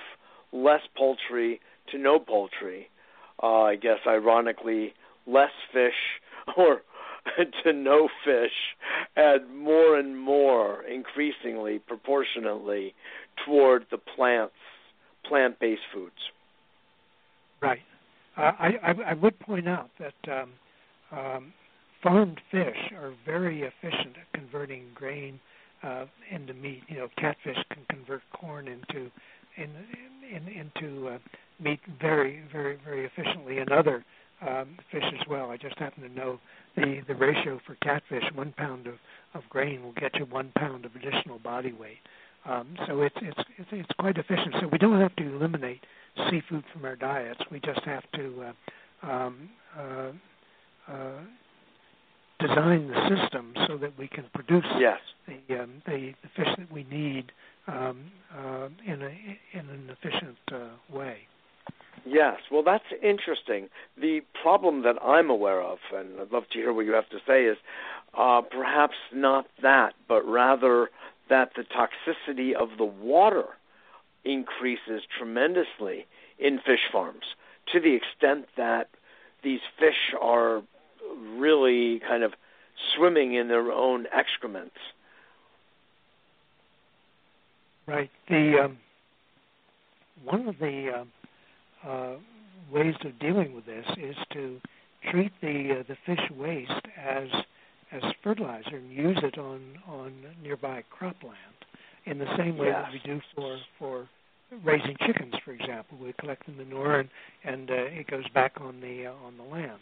[0.53, 1.61] less poultry
[1.91, 2.89] to no poultry.
[3.43, 4.93] Uh, I guess ironically,
[5.27, 6.21] less fish
[6.57, 6.83] or
[7.65, 8.53] to no fish,
[9.17, 12.95] and more and more, increasingly, proportionately,
[13.47, 14.55] toward the plants,
[15.27, 16.15] plant-based foods.
[17.61, 17.81] Right.
[18.37, 20.51] Uh, I, I, I would point out that um,
[21.17, 21.53] um,
[22.03, 25.39] farmed fish are very efficient at converting grain
[25.83, 26.83] uh, into meat.
[26.89, 29.11] You know, catfish can convert corn into
[29.57, 29.71] in,
[30.35, 31.19] in, into uh,
[31.61, 34.05] meat very, very, very efficiently, and other
[34.47, 35.51] um, fish as well.
[35.51, 36.39] I just happen to know
[36.77, 38.25] the the ratio for catfish.
[38.35, 38.95] One pound of
[39.35, 41.99] of grain will get you one pound of additional body weight.
[42.45, 44.55] Um, so it's, it's it's it's quite efficient.
[44.61, 45.81] So we don't have to eliminate
[46.31, 47.41] seafood from our diets.
[47.51, 48.53] We just have to
[49.03, 49.49] uh, um,
[49.79, 50.13] uh,
[50.89, 51.21] uh,
[52.41, 54.99] design the system so that we can produce yes.
[55.27, 57.31] the, um, the the fish that we need
[57.69, 61.19] um, uh, in a in an efficient uh, way.
[62.05, 63.69] Yes, well, that's interesting.
[64.01, 67.19] The problem that I'm aware of, and I'd love to hear what you have to
[67.27, 67.57] say, is
[68.17, 70.91] uh, perhaps not that, but rather
[71.29, 73.45] that the toxicity of the water
[74.25, 76.07] increases tremendously
[76.39, 77.25] in fish farms
[77.73, 78.89] to the extent that
[79.43, 80.63] these fish are
[81.37, 82.33] really kind of
[82.95, 84.77] swimming in their own excrements.
[87.87, 88.11] Right.
[88.29, 88.79] The um,
[90.25, 91.05] one of the uh,
[91.87, 92.15] uh,
[92.73, 94.61] ways of dealing with this is to
[95.11, 97.29] treat the uh, the fish waste as
[97.93, 101.35] as fertilizer and use it on on nearby cropland
[102.07, 102.85] in the same way yes.
[102.85, 104.09] that we do for for
[104.65, 105.99] raising chickens, for example.
[106.01, 107.09] We collect the manure and
[107.45, 109.81] and uh, it goes back on the uh, on the land,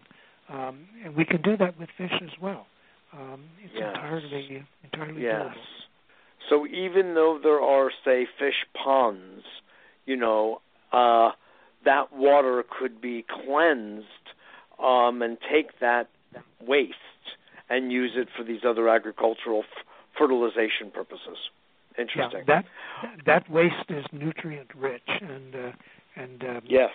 [0.48, 2.66] um, and we can do that with fish as well.
[3.12, 3.92] Um, it's yes.
[3.94, 5.34] entirely entirely yes.
[5.34, 5.54] doable.
[6.48, 9.44] So even though there are, say, fish ponds,
[10.06, 10.60] you know,
[10.92, 11.30] uh,
[11.84, 14.06] that water could be cleansed
[14.82, 16.08] um, and take that
[16.60, 16.94] waste
[17.68, 19.84] and use it for these other agricultural f-
[20.18, 21.38] fertilization purposes.
[21.98, 22.44] Interesting.
[22.46, 22.62] Yeah,
[23.04, 25.72] that that waste is nutrient rich and uh,
[26.16, 26.90] and um, yes.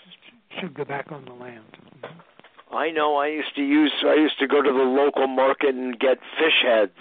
[0.59, 1.65] should go back on the land.
[2.01, 2.75] Mm-hmm.
[2.75, 3.15] I know.
[3.17, 3.93] I used to use.
[4.05, 6.91] I used to go to the local market and get fish heads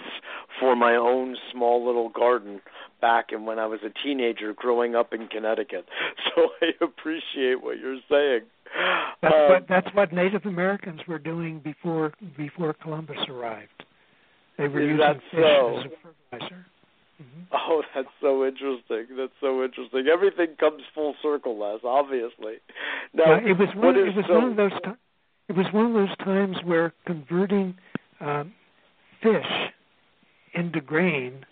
[0.59, 2.61] for my own small little garden
[3.01, 5.85] back and when I was a teenager growing up in Connecticut.
[6.35, 8.41] So I appreciate what you're saying.
[9.21, 13.85] That's um, what that's what Native Americans were doing before before Columbus arrived.
[14.57, 15.79] They were using that fish so?
[15.79, 16.65] as a fertilizer.
[17.21, 17.41] Mm-hmm.
[17.53, 19.15] Oh, that's so interesting.
[19.15, 20.07] That's so interesting.
[20.11, 21.79] Everything comes full circle, Les.
[21.85, 22.55] Obviously.
[23.13, 23.95] Now, yeah, it was one.
[23.95, 24.71] It was so, one of those.
[24.83, 24.91] T-
[25.47, 27.75] it was one of those times where converting
[28.19, 28.53] um,
[29.23, 29.71] fish
[30.55, 31.45] into grain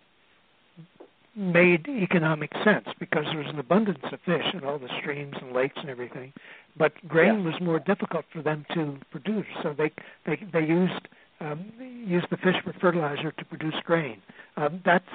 [1.36, 5.52] made economic sense because there was an abundance of fish in all the streams and
[5.52, 6.32] lakes and everything.
[6.78, 7.52] But grain yeah.
[7.52, 9.92] was more difficult for them to produce, so they
[10.26, 11.08] they they used
[11.40, 14.22] um, used the fish for fertilizer to produce grain.
[14.58, 15.06] Um, that's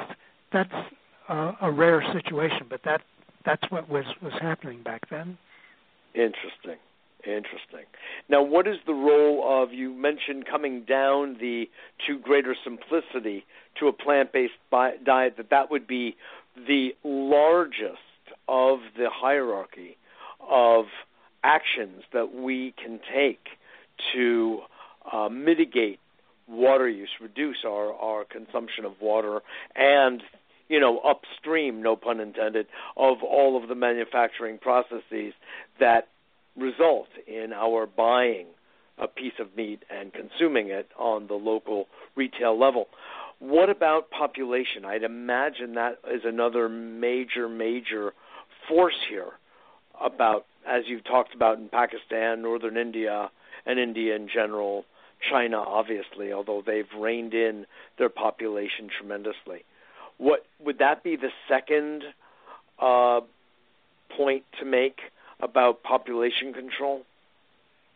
[0.52, 0.74] that's
[1.28, 3.02] uh, a rare situation, but that
[3.44, 5.38] that's what was was happening back then.
[6.14, 6.78] Interesting.
[7.24, 7.84] Interesting.
[8.28, 11.68] Now, what is the role of you mentioned coming down the
[12.06, 13.44] to greater simplicity
[13.80, 15.36] to a plant-based diet?
[15.36, 16.16] That that would be
[16.56, 17.98] the largest
[18.46, 19.96] of the hierarchy
[20.48, 20.86] of
[21.42, 23.48] actions that we can take
[24.14, 24.60] to
[25.12, 25.98] uh, mitigate
[26.46, 29.40] water use, reduce our our consumption of water,
[29.74, 30.22] and
[30.68, 32.66] you know upstream, no pun intended,
[32.96, 35.34] of all of the manufacturing processes
[35.80, 36.08] that
[36.58, 38.46] result in our buying
[38.98, 41.86] a piece of meat and consuming it on the local
[42.16, 42.88] retail level.
[43.38, 44.84] What about population?
[44.84, 48.12] I'd imagine that is another major, major
[48.68, 49.30] force here
[50.00, 53.30] about, as you've talked about in Pakistan, northern India,
[53.64, 54.84] and India in general,
[55.30, 57.66] China, obviously, although they've reined in
[57.98, 59.64] their population tremendously.
[60.16, 62.02] What would that be the second
[62.80, 63.20] uh,
[64.16, 64.98] point to make
[65.40, 67.02] about population control?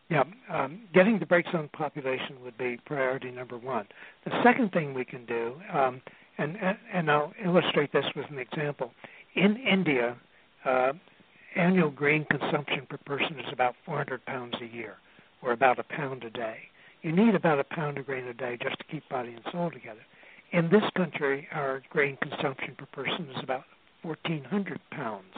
[0.09, 3.87] Yeah, um, getting the brakes on population would be priority number one.
[4.25, 6.01] The second thing we can do, um,
[6.37, 6.57] and,
[6.93, 8.91] and I'll illustrate this with an example.
[9.35, 10.15] In India,
[10.65, 10.93] uh,
[11.55, 14.97] annual grain consumption per person is about 400 pounds a year,
[15.41, 16.57] or about a pound a day.
[17.01, 19.71] You need about a pound of grain a day just to keep body and soul
[19.71, 20.01] together.
[20.51, 23.63] In this country, our grain consumption per person is about
[24.03, 25.33] 1,400 pounds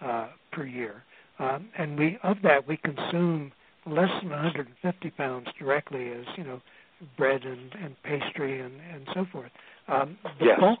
[0.00, 1.04] uh, per year.
[1.38, 3.52] Um, and we of that we consume
[3.86, 6.60] less than 150 pounds directly as you know
[7.16, 9.50] bread and, and pastry and, and so forth.
[9.86, 10.60] Um, the yes.
[10.60, 10.80] bulk,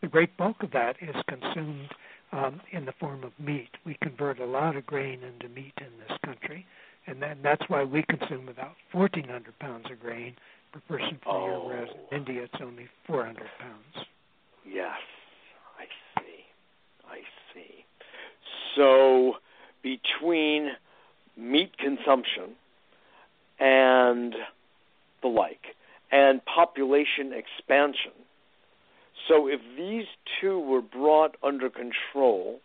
[0.00, 1.88] the great bulk of that is consumed
[2.32, 3.70] um, in the form of meat.
[3.84, 6.66] We convert a lot of grain into meat in this country,
[7.06, 10.36] and then that's why we consume about 1,400 pounds of grain
[10.72, 11.46] per person per oh.
[11.46, 14.06] year, whereas in India it's only 400 pounds.
[14.64, 14.96] Yes,
[15.78, 15.84] I
[16.20, 16.44] see.
[17.08, 17.18] I
[17.54, 17.84] see.
[18.76, 19.34] So
[19.86, 20.72] between
[21.36, 22.56] meat consumption
[23.60, 24.34] and
[25.22, 25.76] the like,
[26.10, 28.10] and population expansion.
[29.28, 30.06] So, if these
[30.40, 32.58] two were brought under control,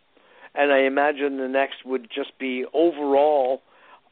[0.54, 3.62] and I imagine the next would just be overall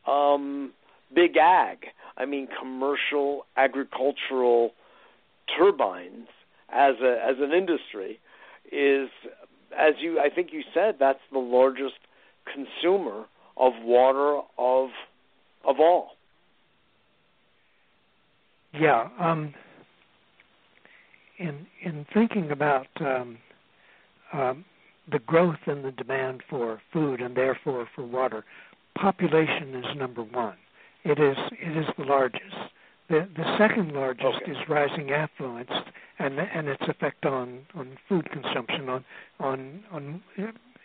[0.07, 0.73] um,
[1.12, 1.87] big ag.
[2.16, 4.73] I mean, commercial agricultural
[5.59, 6.28] turbines
[6.69, 8.20] as a as an industry
[8.70, 9.11] is,
[9.77, 11.97] as you I think you said, that's the largest
[12.44, 13.24] consumer
[13.56, 14.90] of water of
[15.64, 16.10] of all.
[18.72, 19.08] Yeah.
[19.18, 19.54] Um,
[21.38, 23.38] in in thinking about um,
[24.32, 24.64] um,
[25.10, 28.44] the growth in the demand for food and therefore for water,
[28.94, 30.56] population is number one.
[31.04, 32.56] It is it is the largest.
[33.08, 34.52] The the second largest okay.
[34.52, 35.70] is rising affluence
[36.18, 39.04] and and its effect on on food consumption on
[39.40, 40.22] on on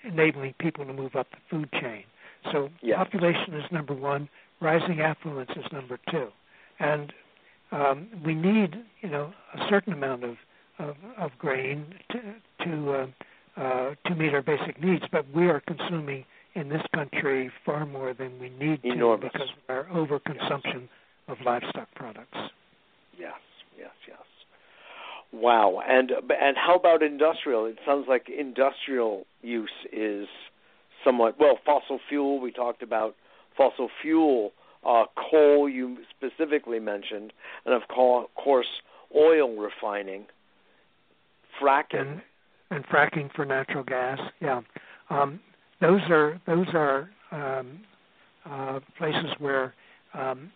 [0.05, 2.03] enabling people to move up the food chain.
[2.51, 2.97] So yes.
[2.97, 4.29] population is number one,
[4.61, 6.27] rising affluence is number two,
[6.79, 7.11] and
[7.71, 10.37] um, we need you know a certain amount of
[10.79, 12.19] of, of grain to
[12.65, 13.07] to uh,
[13.61, 16.25] uh, to meet our basic needs, but we are consuming
[16.55, 19.31] in this country far more than we need Enormous.
[19.31, 20.89] to because of our overconsumption yes.
[21.27, 22.37] of livestock products.
[23.17, 23.33] Yes,
[23.77, 24.17] yes, yes.
[25.31, 25.81] Wow.
[25.87, 27.65] And and how about industrial?
[27.65, 30.27] It sounds like industrial use is
[31.03, 32.39] somewhat well fossil fuel.
[32.39, 33.15] We talked about
[33.57, 34.53] fossil fuel,
[34.85, 35.69] uh, coal.
[35.69, 37.33] You specifically mentioned,
[37.65, 38.67] and of course
[39.15, 40.25] oil refining,
[41.61, 42.21] fracking, and,
[42.71, 44.19] and fracking for natural gas.
[44.41, 44.61] Yeah,
[45.09, 45.39] um,
[45.81, 47.81] those are those are um,
[48.49, 49.73] uh, places where
[50.13, 50.51] um,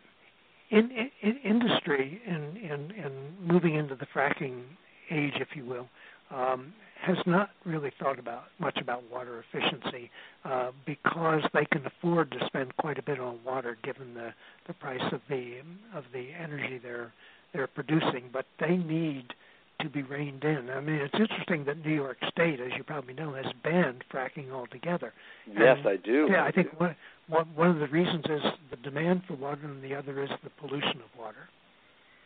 [0.70, 4.64] in, in industry in, in, in moving into the fracking
[5.12, 5.88] age, if you will,
[6.32, 10.12] um, has not really thought about much about water efficiency
[10.46, 14.34] uh, because they can afford to spend quite a bit on water given the,
[14.68, 15.60] the price of the
[15.96, 17.14] of the energy they're
[17.54, 18.30] they're producing.
[18.32, 19.34] But they need
[19.82, 20.70] to be reined in.
[20.70, 24.52] I mean, it's interesting that New York State, as you probably know, has banned fracking
[24.52, 25.14] altogether.
[25.48, 26.28] Yes, and, I do.
[26.30, 26.78] Yeah, I, I think do.
[26.78, 26.96] one,
[27.30, 28.41] one of the reasons is
[28.72, 31.49] the demand for water, and the other is the pollution of water.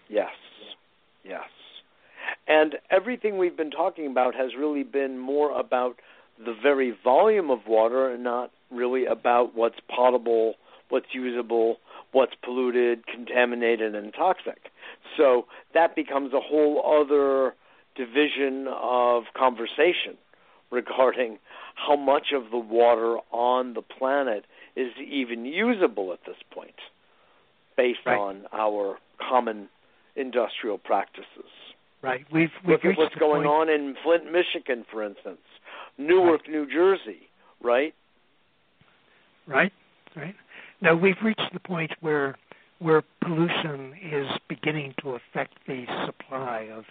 [0.09, 0.29] Yes,
[1.23, 1.41] yes.
[2.47, 5.99] And everything we've been talking about has really been more about
[6.43, 10.55] the very volume of water and not really about what's potable,
[10.89, 11.77] what's usable,
[12.11, 14.71] what's polluted, contaminated, and toxic.
[15.17, 17.55] So that becomes a whole other
[17.95, 20.17] division of conversation
[20.71, 21.37] regarding
[21.75, 26.75] how much of the water on the planet is even usable at this point
[27.77, 28.17] based right.
[28.17, 29.69] on our common
[30.15, 31.25] industrial practices.
[32.01, 32.25] Right.
[32.31, 33.47] We've, we've Look at what's going point.
[33.47, 35.39] on in Flint, Michigan, for instance,
[35.97, 36.51] Newark, right.
[36.51, 37.29] New Jersey,
[37.61, 37.93] right?
[39.47, 39.71] Right.
[40.15, 40.35] Right.
[40.81, 42.37] Now we've reached the point where
[42.79, 46.83] where pollution is beginning to affect the supply of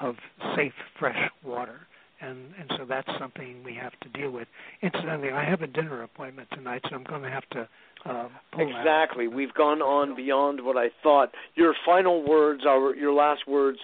[0.00, 0.16] of
[0.54, 1.80] safe fresh water
[2.20, 4.48] and and so that's something we have to deal with.
[4.82, 7.68] Incidentally, I have a dinner appointment tonight, so I'm going to have to
[8.04, 9.26] uh, pull exactly.
[9.26, 9.32] Out.
[9.32, 11.30] We've gone on beyond what I thought.
[11.54, 13.78] Your final words, our your last words,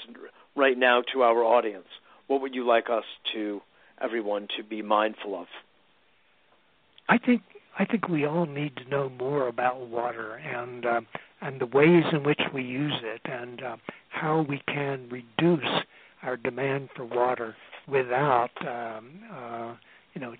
[0.57, 1.87] right now to our audience.
[2.27, 3.05] What would you like us
[3.35, 3.61] to
[4.01, 5.47] everyone to be mindful of?
[7.09, 7.43] I think
[7.79, 11.01] I think we all need to know more about water and uh,
[11.41, 13.77] and the ways in which we use it and uh,
[14.09, 15.85] how we can reduce
[16.23, 17.55] our demand for water
[17.89, 19.75] without um, uh,
[20.15, 20.35] you know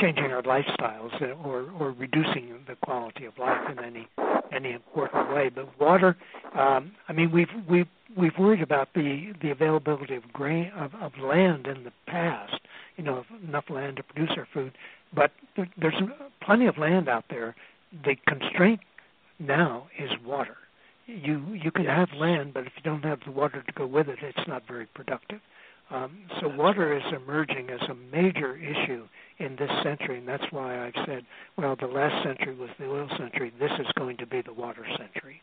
[0.00, 4.08] changing our lifestyles or or reducing the quality of life in any
[4.52, 5.50] any important way.
[5.54, 6.16] But water,
[6.54, 11.12] um, I mean, we've we've we've worried about the the availability of grain of, of
[11.22, 12.60] land in the past.
[12.96, 14.72] You know, enough land to produce our food,
[15.14, 16.00] but there, there's
[16.42, 17.54] plenty of land out there.
[18.04, 18.80] The constraint
[19.38, 20.56] now is water.
[21.06, 24.08] You you can have land, but if you don't have the water to go with
[24.08, 25.40] it, it's not very productive.
[25.90, 29.06] Um, so water is emerging as a major issue
[29.38, 31.24] in this century, and that's why I've said,
[31.56, 33.52] well, the last century was the oil century.
[33.60, 35.42] This is going to be the water century.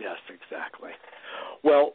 [0.00, 0.90] Yes, exactly.
[1.62, 1.94] Well,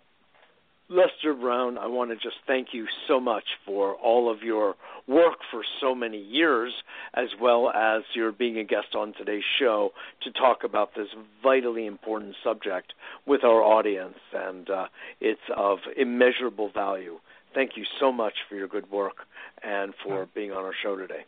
[0.92, 4.76] Lester Brown, I want to just thank you so much for all of your
[5.08, 6.74] work for so many years,
[7.14, 9.92] as well as your being a guest on today's show
[10.24, 11.08] to talk about this
[11.44, 12.94] vitally important subject
[13.28, 14.86] with our audience, and uh,
[15.22, 17.20] it's of immeasurable value.
[17.54, 19.26] Thank you so much for your good work
[19.64, 21.26] and for being on our show today.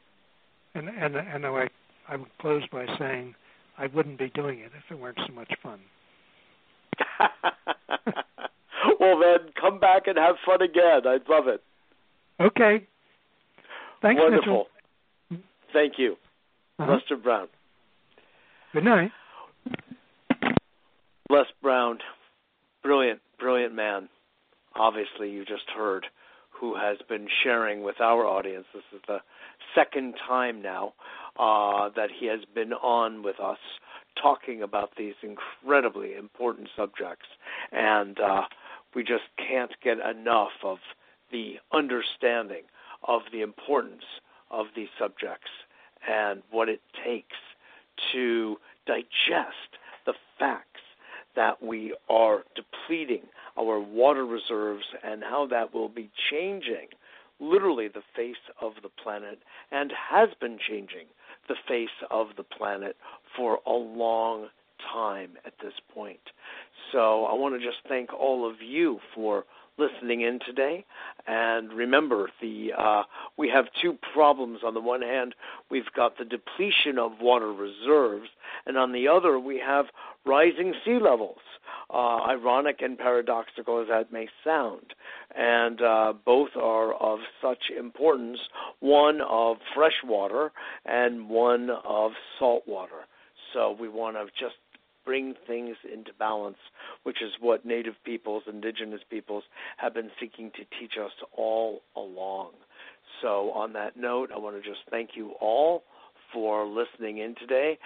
[0.75, 1.67] And and and I
[2.07, 3.35] I would close by saying
[3.77, 5.79] I wouldn't be doing it if it weren't so much fun.
[8.99, 11.01] well, then come back and have fun again.
[11.05, 11.63] I'd love it.
[12.39, 12.85] Okay.
[14.01, 14.67] Thanks, Wonderful.
[15.29, 15.43] Mitchell.
[15.73, 16.17] Thank you,
[16.79, 16.93] uh-huh.
[16.93, 17.47] Lester Brown.
[18.73, 19.11] Good night.
[21.29, 21.99] Les Brown,
[22.83, 24.09] brilliant, brilliant man.
[24.75, 26.07] Obviously, you just heard
[26.49, 28.65] who has been sharing with our audience.
[28.73, 29.19] This is the
[29.73, 30.93] second time now
[31.39, 33.57] uh, that he has been on with us
[34.21, 37.25] talking about these incredibly important subjects.
[37.71, 38.43] And uh,
[38.95, 40.77] we just can't get enough of
[41.31, 42.63] the understanding
[43.07, 44.03] of the importance
[44.51, 45.49] of these subjects
[46.07, 47.37] and what it takes
[48.11, 50.70] to digest the facts
[51.35, 53.23] that we are depleting
[53.57, 56.87] our water reserves and how that will be changing
[57.39, 59.39] literally the face of the planet
[59.71, 61.07] and has been changing
[61.47, 62.95] the face of the planet
[63.35, 64.47] for a long
[64.93, 66.19] time at this point.
[66.91, 69.45] So I want to just thank all of you for
[69.77, 70.85] listening in today.
[71.27, 73.03] And remember, the uh,
[73.37, 74.59] we have two problems.
[74.65, 75.35] On the one hand,
[75.69, 78.29] we've got the depletion of water reserves,
[78.65, 79.85] and on the other, we have
[80.25, 81.39] rising sea levels.
[81.93, 84.93] Uh, ironic and paradoxical as that may sound,
[85.35, 88.39] and uh, both are of such importance.
[88.79, 90.53] One of fresh water,
[90.85, 93.05] and one of salt water.
[93.53, 94.55] So we want to just
[95.05, 96.57] bring things into balance,
[97.03, 99.43] which is what Native peoples, Indigenous peoples
[99.77, 102.51] have been seeking to teach us all along.
[103.21, 105.83] So, on that note, I want to just thank you all
[106.33, 107.77] for listening in today.